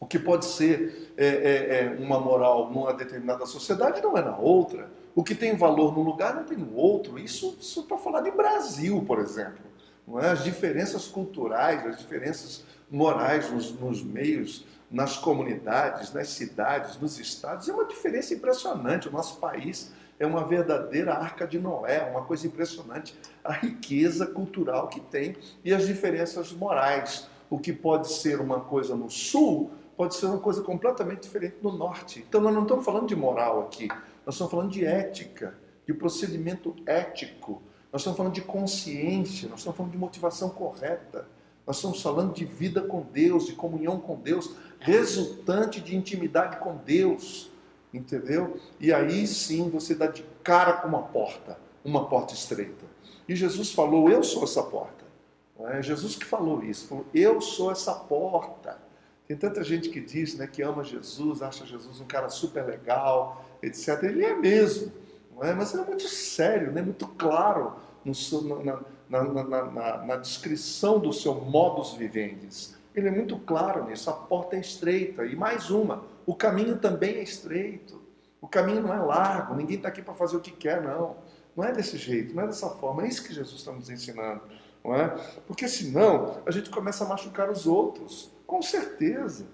[0.00, 4.36] O que pode ser é, é, é uma moral numa determinada sociedade não é na
[4.36, 4.90] outra.
[5.14, 7.18] O que tem valor num lugar não tem no outro.
[7.18, 9.70] Isso, isso para falar de Brasil, por exemplo.
[10.20, 10.30] É?
[10.30, 17.68] As diferenças culturais, as diferenças morais nos, nos meios, nas comunidades, nas cidades, nos estados,
[17.68, 19.08] é uma diferença impressionante.
[19.08, 23.16] O nosso país é uma verdadeira arca de Noé, uma coisa impressionante.
[23.44, 27.28] A riqueza cultural que tem e as diferenças morais.
[27.48, 31.72] O que pode ser uma coisa no sul pode ser uma coisa completamente diferente no
[31.72, 32.24] norte.
[32.26, 33.86] Então nós não estamos falando de moral aqui,
[34.24, 35.54] nós estamos falando de ética,
[35.86, 37.60] de procedimento ético,
[37.92, 41.28] nós estamos falando de consciência, nós estamos falando de motivação correta.
[41.70, 46.76] Nós estamos falando de vida com Deus, de comunhão com Deus, resultante de intimidade com
[46.78, 47.48] Deus,
[47.94, 48.58] entendeu?
[48.80, 52.84] E aí sim você dá de cara com uma porta, uma porta estreita.
[53.28, 55.04] E Jesus falou: Eu sou essa porta.
[55.68, 58.76] É Jesus que falou isso, falou, Eu sou essa porta.
[59.28, 63.44] Tem tanta gente que diz né, que ama Jesus, acha Jesus um cara super legal,
[63.62, 64.02] etc.
[64.02, 64.90] Ele é mesmo,
[65.32, 65.54] não é?
[65.54, 66.82] mas ele é muito sério, né?
[66.82, 68.42] muito claro no seu,
[69.10, 72.48] na, na, na, na, descrição do seu modus vivendi.
[72.94, 74.08] Ele é muito claro nisso.
[74.08, 75.26] A porta é estreita.
[75.26, 78.00] E mais uma: o caminho também é estreito.
[78.40, 79.54] O caminho não é largo.
[79.54, 81.16] Ninguém está aqui para fazer o que quer, não.
[81.56, 83.04] Não é desse jeito, não é dessa forma.
[83.04, 84.42] É isso que Jesus está nos ensinando.
[84.82, 85.08] Não é?
[85.46, 88.30] Porque senão a gente começa a machucar os outros.
[88.46, 89.44] Com certeza.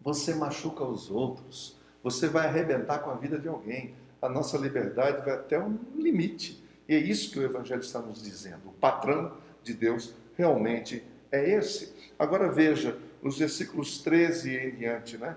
[0.00, 1.76] Você machuca os outros.
[2.02, 3.94] Você vai arrebentar com a vida de alguém.
[4.20, 6.61] A nossa liberdade vai até um limite.
[6.88, 8.68] E é isso que o Evangelho está nos dizendo.
[8.68, 11.94] O patrão de Deus realmente é esse.
[12.18, 15.36] Agora veja, nos versículos 13 e em diante, né?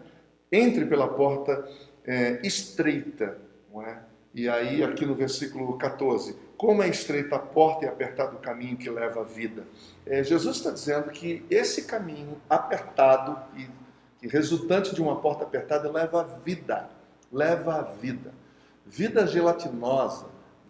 [0.52, 1.68] Entre pela porta
[2.06, 3.38] é, estreita,
[3.72, 4.00] não é?
[4.34, 8.76] E aí, aqui no versículo 14, como é estreita a porta e apertado o caminho
[8.76, 9.64] que leva à vida.
[10.06, 13.70] É, Jesus está dizendo que esse caminho apertado e
[14.20, 16.90] que resultante de uma porta apertada leva à vida,
[17.32, 18.34] leva à vida.
[18.86, 20.26] Vida gelatinosa,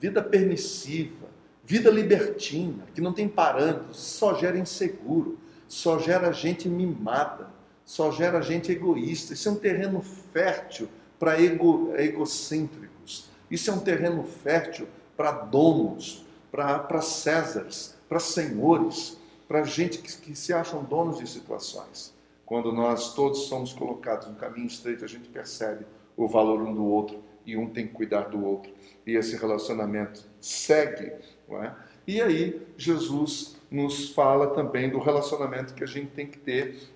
[0.06, 1.28] vida permissiva,
[1.64, 7.49] vida libertina, que não tem parâmetros, só gera inseguro, só gera gente mimada,
[7.84, 9.34] só gera gente egoísta.
[9.34, 10.01] Isso é um terreno
[10.32, 10.88] fértil
[11.18, 13.32] para ego, egocêntricos.
[13.49, 14.88] Isso é um terreno fértil
[15.18, 22.14] para donos, para Césares, para senhores, para gente que, que se acham donos de situações.
[22.45, 25.84] Quando nós todos somos colocados no caminho estreito, a gente percebe
[26.16, 28.72] o valor um do outro e um tem que cuidar do outro.
[29.06, 31.12] E esse relacionamento segue.
[31.49, 31.72] É?
[32.08, 36.89] E aí, Jesus nos fala também do relacionamento que a gente tem que ter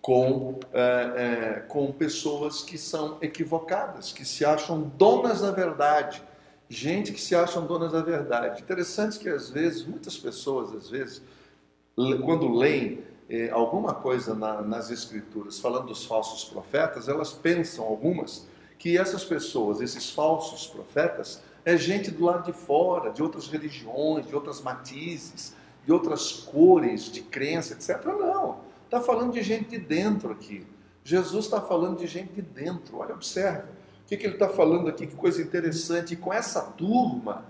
[0.00, 6.22] com é, é, com pessoas que são equivocadas, que se acham donas da verdade.
[6.68, 8.62] Gente que se acham donas da verdade.
[8.62, 11.20] Interessante que às vezes, muitas pessoas, às vezes,
[12.24, 18.46] quando leem eh, alguma coisa na, nas escrituras falando dos falsos profetas, elas pensam, algumas,
[18.80, 24.26] que essas pessoas, esses falsos profetas, é gente do lado de fora, de outras religiões,
[24.26, 25.54] de outras matizes,
[25.84, 28.02] de outras cores de crença, etc.
[28.06, 28.60] Não.
[28.86, 30.66] Está falando de gente de dentro aqui.
[31.04, 32.96] Jesus está falando de gente de dentro.
[32.96, 33.68] Olha, observe.
[33.68, 35.06] O que, que ele está falando aqui?
[35.06, 36.14] Que coisa interessante.
[36.14, 37.44] E com essa turma,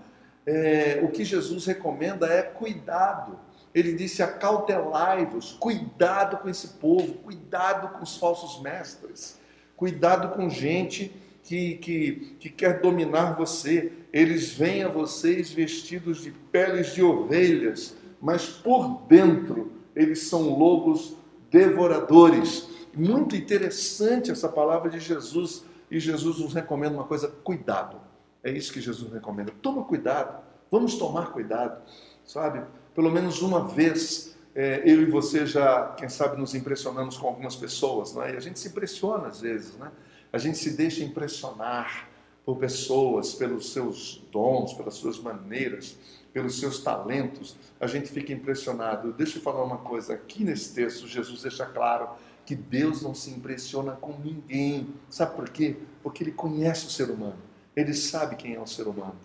[0.45, 3.39] é, o que Jesus recomenda é cuidado.
[3.73, 9.39] Ele disse: acautelai-vos, cuidado com esse povo, cuidado com os falsos mestres,
[9.81, 11.11] cuidado com gente
[11.41, 13.91] que, que, que quer dominar você.
[14.13, 21.15] Eles vêm a vocês vestidos de peles de ovelhas, mas por dentro eles são lobos
[21.49, 22.69] devoradores.
[22.95, 25.65] Muito interessante essa palavra de Jesus.
[25.89, 27.97] E Jesus nos recomenda uma coisa: cuidado.
[28.43, 29.51] É isso que Jesus recomenda.
[29.63, 30.43] Toma cuidado.
[30.69, 31.81] Vamos tomar cuidado,
[32.23, 32.61] sabe?
[32.93, 37.55] Pelo menos uma vez é, eu e você já, quem sabe, nos impressionamos com algumas
[37.55, 38.33] pessoas, não é?
[38.33, 39.91] E a gente se impressiona às vezes, né?
[40.31, 42.09] A gente se deixa impressionar
[42.45, 45.97] por pessoas, pelos seus dons, pelas suas maneiras
[46.33, 49.11] pelos seus talentos, a gente fica impressionado.
[49.13, 52.09] Deixa eu falar uma coisa, aqui nesse texto, Jesus deixa claro
[52.45, 54.93] que Deus não se impressiona com ninguém.
[55.09, 55.77] Sabe por quê?
[56.01, 57.37] Porque Ele conhece o ser humano,
[57.75, 59.15] Ele sabe quem é o ser humano.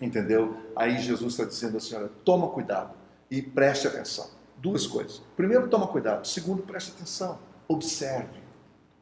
[0.00, 0.56] Entendeu?
[0.74, 2.92] Aí Jesus está dizendo assim: olha, toma cuidado
[3.30, 4.28] e preste atenção.
[4.58, 5.22] Duas coisas.
[5.36, 6.26] Primeiro, toma cuidado.
[6.26, 7.38] Segundo, preste atenção.
[7.68, 8.40] Observe.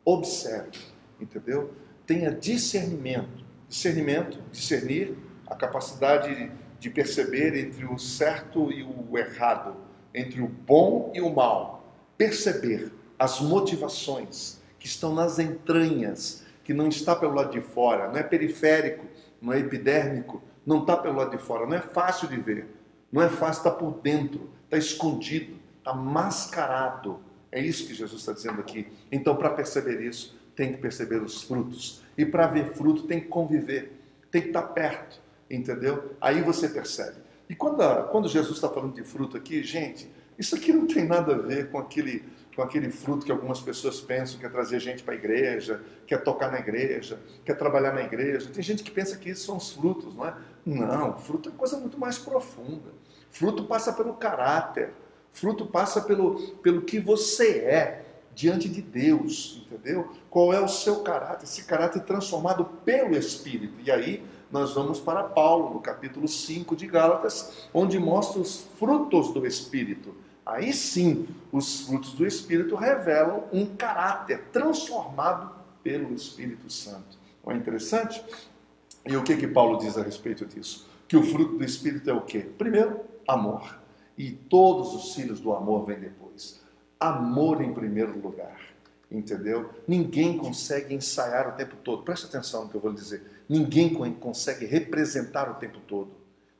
[0.05, 0.79] Observe.
[1.21, 1.73] Entendeu?
[2.07, 3.45] Tenha discernimento.
[3.69, 9.75] Discernimento, discernir, a capacidade de perceber entre o certo e o errado,
[10.15, 11.95] entre o bom e o mal.
[12.17, 18.17] Perceber as motivações que estão nas entranhas, que não está pelo lado de fora, não
[18.17, 19.07] é periférico,
[19.41, 22.67] não é epidérmico, não está pelo lado de fora, não é fácil de ver,
[23.11, 27.21] não é fácil, está por dentro, está escondido, está mascarado.
[27.51, 28.87] É isso que Jesus está dizendo aqui.
[29.11, 32.03] Então, para perceber isso, tem que perceber os frutos.
[32.17, 33.93] E para ver fruto, tem que conviver,
[34.31, 36.17] tem que estar perto entendeu?
[36.21, 37.17] Aí você percebe.
[37.49, 41.05] E quando, a, quando Jesus está falando de fruto aqui, gente, isso aqui não tem
[41.05, 42.25] nada a ver com aquele,
[42.57, 46.23] com aquele fruto que algumas pessoas pensam que é trazer gente para a igreja, quer
[46.23, 48.49] tocar na igreja, quer trabalhar na igreja.
[48.53, 50.35] Tem gente que pensa que isso são os frutos, não é?
[50.65, 52.93] Não, fruto é coisa muito mais profunda.
[53.35, 54.95] Fruto passa pelo caráter,
[55.33, 60.13] fruto passa pelo, pelo que você é diante de Deus, entendeu?
[60.31, 63.75] Qual é o seu caráter, esse caráter transformado pelo Espírito.
[63.85, 69.35] E aí nós vamos para Paulo, no capítulo 5 de Gálatas, onde mostra os frutos
[69.35, 70.15] do Espírito.
[70.47, 75.51] Aí sim, os frutos do Espírito revelam um caráter transformado
[75.83, 77.19] pelo Espírito Santo.
[77.45, 78.25] Não é interessante?
[79.05, 80.89] E o que que Paulo diz a respeito disso?
[81.09, 82.47] Que o fruto do Espírito é o quê?
[82.57, 83.79] Primeiro, amor.
[84.17, 86.61] E todos os filhos do amor vêm depois.
[86.99, 88.61] Amor em primeiro lugar.
[89.11, 89.71] Entendeu?
[89.87, 92.03] Ninguém consegue ensaiar o tempo todo.
[92.03, 93.23] Preste atenção no que eu vou lhe dizer.
[93.49, 96.11] Ninguém consegue representar o tempo todo.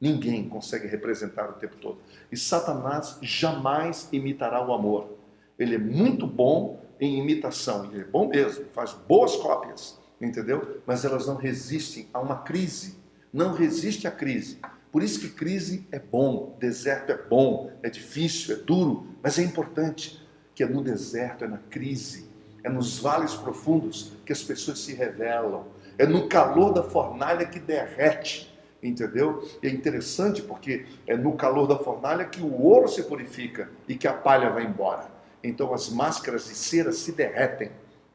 [0.01, 1.99] Ninguém consegue representar o tempo todo.
[2.31, 5.17] E Satanás jamais imitará o amor.
[5.59, 7.87] Ele é muito bom em imitação.
[7.87, 10.83] Ele é bom mesmo, faz boas cópias, entendeu?
[10.87, 12.97] Mas elas não resistem a uma crise.
[13.33, 14.59] Não resiste à crise.
[14.95, 19.43] Por isso que crise é bom, deserto é bom, é difícil, é duro, mas é
[19.43, 20.25] importante
[20.55, 22.31] que é no deserto, é na crise,
[22.63, 25.67] é nos vales profundos que as pessoas se revelam,
[25.99, 29.45] é no calor da fornalha que derrete, entendeu?
[29.61, 33.97] E é interessante porque é no calor da fornalha que o ouro se purifica e
[33.97, 35.11] que a palha vai embora.
[35.43, 37.73] Então as máscaras de cera se derretem,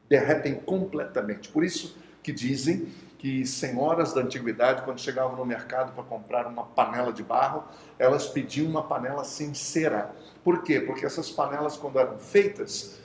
[0.08, 1.50] derretem completamente.
[1.50, 2.88] Por isso que dizem
[3.20, 7.64] que senhoras da antiguidade, quando chegavam no mercado para comprar uma panela de barro,
[7.98, 10.10] elas pediam uma panela sem cera.
[10.42, 10.80] Por quê?
[10.80, 12.98] Porque essas panelas, quando eram feitas,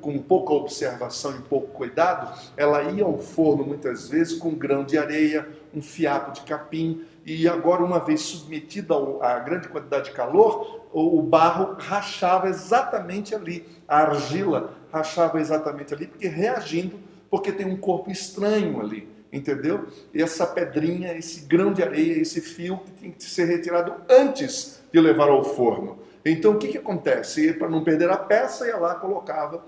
[0.00, 4.96] com pouca observação e pouco cuidado, ela ia ao forno muitas vezes com grão de
[4.96, 10.86] areia, um fiapo de capim, e agora, uma vez submetida a grande quantidade de calor,
[10.94, 16.98] o barro rachava exatamente ali, a argila rachava exatamente ali, porque reagindo,
[17.30, 19.86] porque tem um corpo estranho ali, entendeu?
[20.12, 24.82] E essa pedrinha, esse grão de areia, esse fio que tem que ser retirado antes
[24.92, 25.98] de levar ao forno.
[26.24, 27.52] Então o que, que acontece?
[27.54, 29.64] Para não perder a peça, ia lá, colocava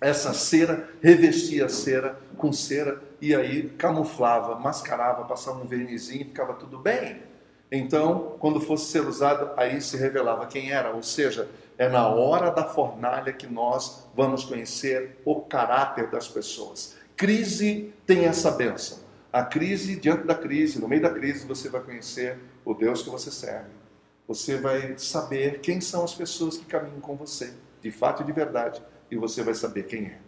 [0.00, 6.24] essa cera, revestia a cera com cera e aí camuflava, mascarava, passava um vernizinho e
[6.24, 7.22] ficava tudo bem.
[7.70, 12.50] Então, quando fosse ser usado, aí se revelava quem era, ou seja, É na hora
[12.50, 16.96] da fornalha que nós vamos conhecer o caráter das pessoas.
[17.16, 18.98] Crise tem essa benção.
[19.32, 23.08] A crise, diante da crise, no meio da crise, você vai conhecer o Deus que
[23.08, 23.70] você serve.
[24.28, 28.32] Você vai saber quem são as pessoas que caminham com você, de fato e de
[28.32, 30.18] verdade, e você vai saber quem é.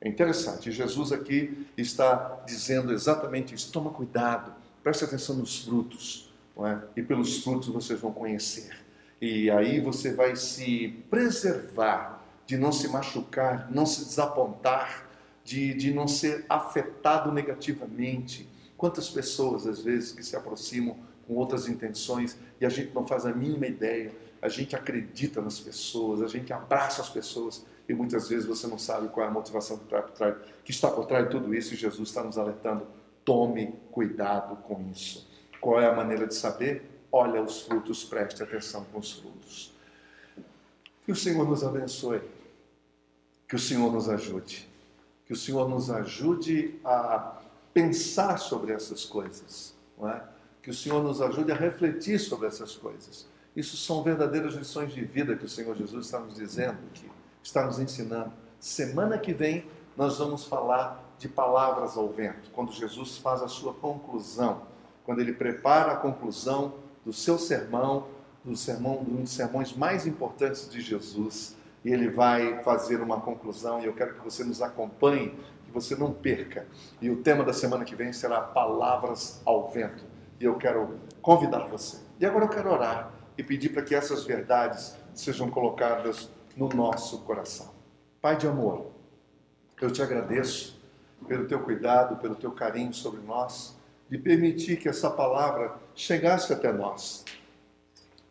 [0.00, 3.70] É interessante, Jesus aqui está dizendo exatamente isso.
[3.70, 6.78] Toma cuidado, preste atenção nos frutos, é?
[6.96, 8.76] e pelos frutos vocês vão conhecer.
[9.20, 15.08] E aí você vai se preservar de não se machucar, não se desapontar,
[15.44, 18.48] de, de não ser afetado negativamente.
[18.76, 23.26] Quantas pessoas, às vezes, que se aproximam com outras intenções e a gente não faz
[23.26, 28.28] a mínima ideia, a gente acredita nas pessoas, a gente abraça as pessoas e muitas
[28.28, 31.06] vezes você não sabe qual é a motivação que está por trás, que está por
[31.06, 32.86] trás de tudo isso e Jesus está nos alertando:
[33.24, 35.30] tome cuidado com isso.
[35.60, 36.92] Qual é a maneira de saber?
[37.12, 39.70] olha os frutos, preste atenção com os frutos.
[41.04, 42.22] Que o Senhor nos abençoe,
[43.46, 44.66] que o Senhor nos ajude,
[45.32, 47.38] que o Senhor nos ajude a
[47.72, 50.20] pensar sobre essas coisas, é?
[50.60, 53.26] que o Senhor nos ajude a refletir sobre essas coisas.
[53.56, 57.10] Isso são verdadeiras lições de vida que o Senhor Jesus está nos dizendo, que
[57.42, 58.30] está nos ensinando.
[58.60, 59.64] Semana que vem
[59.96, 64.60] nós vamos falar de palavras ao vento, quando Jesus faz a sua conclusão,
[65.02, 66.74] quando ele prepara a conclusão
[67.06, 68.06] do seu sermão,
[68.44, 71.56] do sermão, um dos sermões mais importantes de Jesus.
[71.84, 75.96] E ele vai fazer uma conclusão e eu quero que você nos acompanhe, que você
[75.96, 76.66] não perca.
[77.00, 80.04] E o tema da semana que vem será Palavras ao Vento.
[80.38, 81.98] E eu quero convidar você.
[82.20, 87.20] E agora eu quero orar e pedir para que essas verdades sejam colocadas no nosso
[87.22, 87.70] coração.
[88.20, 88.86] Pai de amor,
[89.80, 90.80] eu te agradeço
[91.26, 93.76] pelo teu cuidado, pelo teu carinho sobre nós
[94.12, 97.24] de permitir que essa palavra chegasse até nós,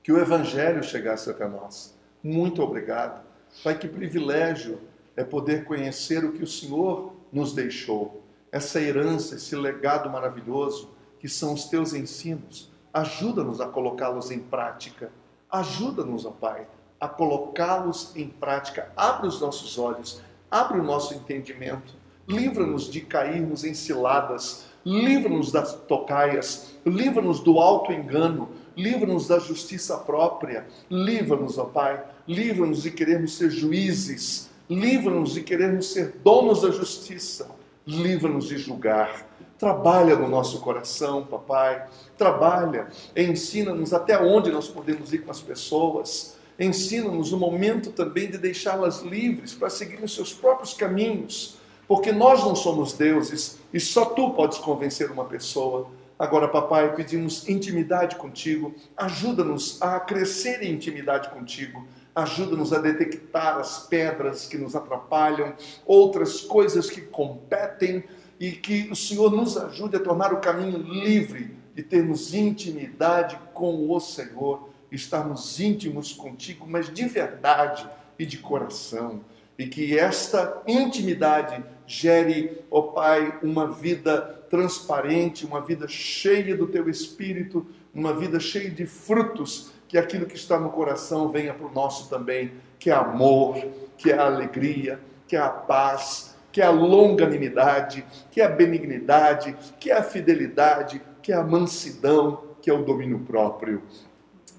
[0.04, 1.98] que o Evangelho chegasse até nós.
[2.24, 3.22] Muito obrigado.
[3.64, 4.80] Pai, que privilégio
[5.16, 8.22] é poder conhecer o que o Senhor nos deixou,
[8.52, 10.90] essa herança, esse legado maravilhoso
[11.20, 12.72] que são os teus ensinos.
[12.94, 15.12] Ajuda-nos a colocá-los em prática.
[15.50, 16.68] Ajuda-nos, ó Pai,
[17.00, 18.92] a colocá-los em prática.
[18.96, 21.94] Abre os nossos olhos, abre o nosso entendimento.
[22.28, 29.98] Livra-nos de cairmos em ciladas livra-nos das tocaias, livra-nos do alto engano, livra-nos da justiça
[29.98, 36.72] própria, livra-nos, ó Pai, livra-nos de querermos ser juízes, livra-nos de querermos ser donos da
[36.72, 37.50] justiça,
[37.86, 39.28] livra-nos de julgar.
[39.58, 41.86] Trabalha no nosso coração, papai.
[42.18, 46.36] Trabalha, ensina-nos até onde nós podemos ir com as pessoas.
[46.60, 51.62] Ensina-nos o momento também de deixá-las livres para seguir os seus próprios caminhos
[51.92, 55.88] porque nós não somos deuses e só tu podes convencer uma pessoa.
[56.22, 63.88] Agora, papai, pedimos intimidade contigo, ajuda-nos a crescer em intimidade contigo, ajuda-nos a detectar as
[63.88, 68.04] pedras que nos atrapalham, outras coisas que competem
[68.40, 73.90] e que o Senhor nos ajude a tornar o caminho livre de termos intimidade com
[73.90, 79.22] o Senhor, estarmos íntimos contigo, mas de verdade e de coração
[79.58, 86.90] e que esta intimidade gere, ó Pai, uma vida transparente, uma vida cheia do Teu
[86.90, 91.74] Espírito, uma vida cheia de frutos, que aquilo que está no coração venha para o
[91.74, 93.62] nosso também, que é amor,
[93.98, 99.56] que é alegria, que é a paz, que é a longanimidade, que é a benignidade,
[99.80, 103.82] que é a fidelidade, que é a mansidão, que é o domínio próprio.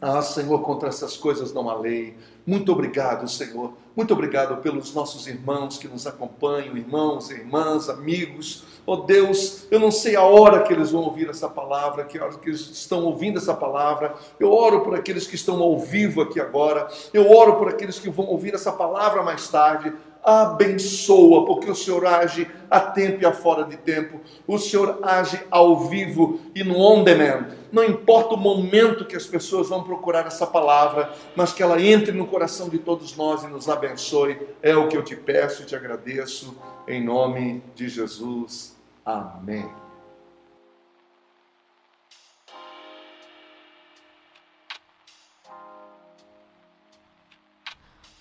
[0.05, 2.16] Ah, Senhor, contra essas coisas não há lei.
[2.44, 3.72] Muito obrigado, Senhor.
[3.94, 8.64] Muito obrigado pelos nossos irmãos que nos acompanham, irmãos, irmãs, amigos.
[8.84, 12.36] Oh Deus, eu não sei a hora que eles vão ouvir essa palavra, que hora
[12.36, 14.16] que eles estão ouvindo essa palavra.
[14.40, 16.88] Eu oro por aqueles que estão ao vivo aqui agora.
[17.14, 22.06] Eu oro por aqueles que vão ouvir essa palavra mais tarde abençoa, porque o Senhor
[22.06, 24.20] age a tempo e a fora de tempo.
[24.46, 27.48] O Senhor age ao vivo e no on demand.
[27.72, 32.12] Não importa o momento que as pessoas vão procurar essa palavra, mas que ela entre
[32.12, 34.38] no coração de todos nós e nos abençoe.
[34.62, 36.56] É o que eu te peço e te agradeço
[36.86, 38.76] em nome de Jesus.
[39.04, 39.68] Amém.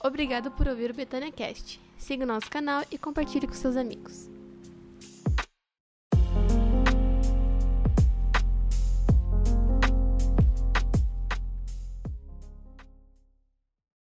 [0.03, 1.90] Obrigado por ouvir o Betânia Cast.
[2.01, 4.27] Siga o nosso canal e compartilhe com seus amigos.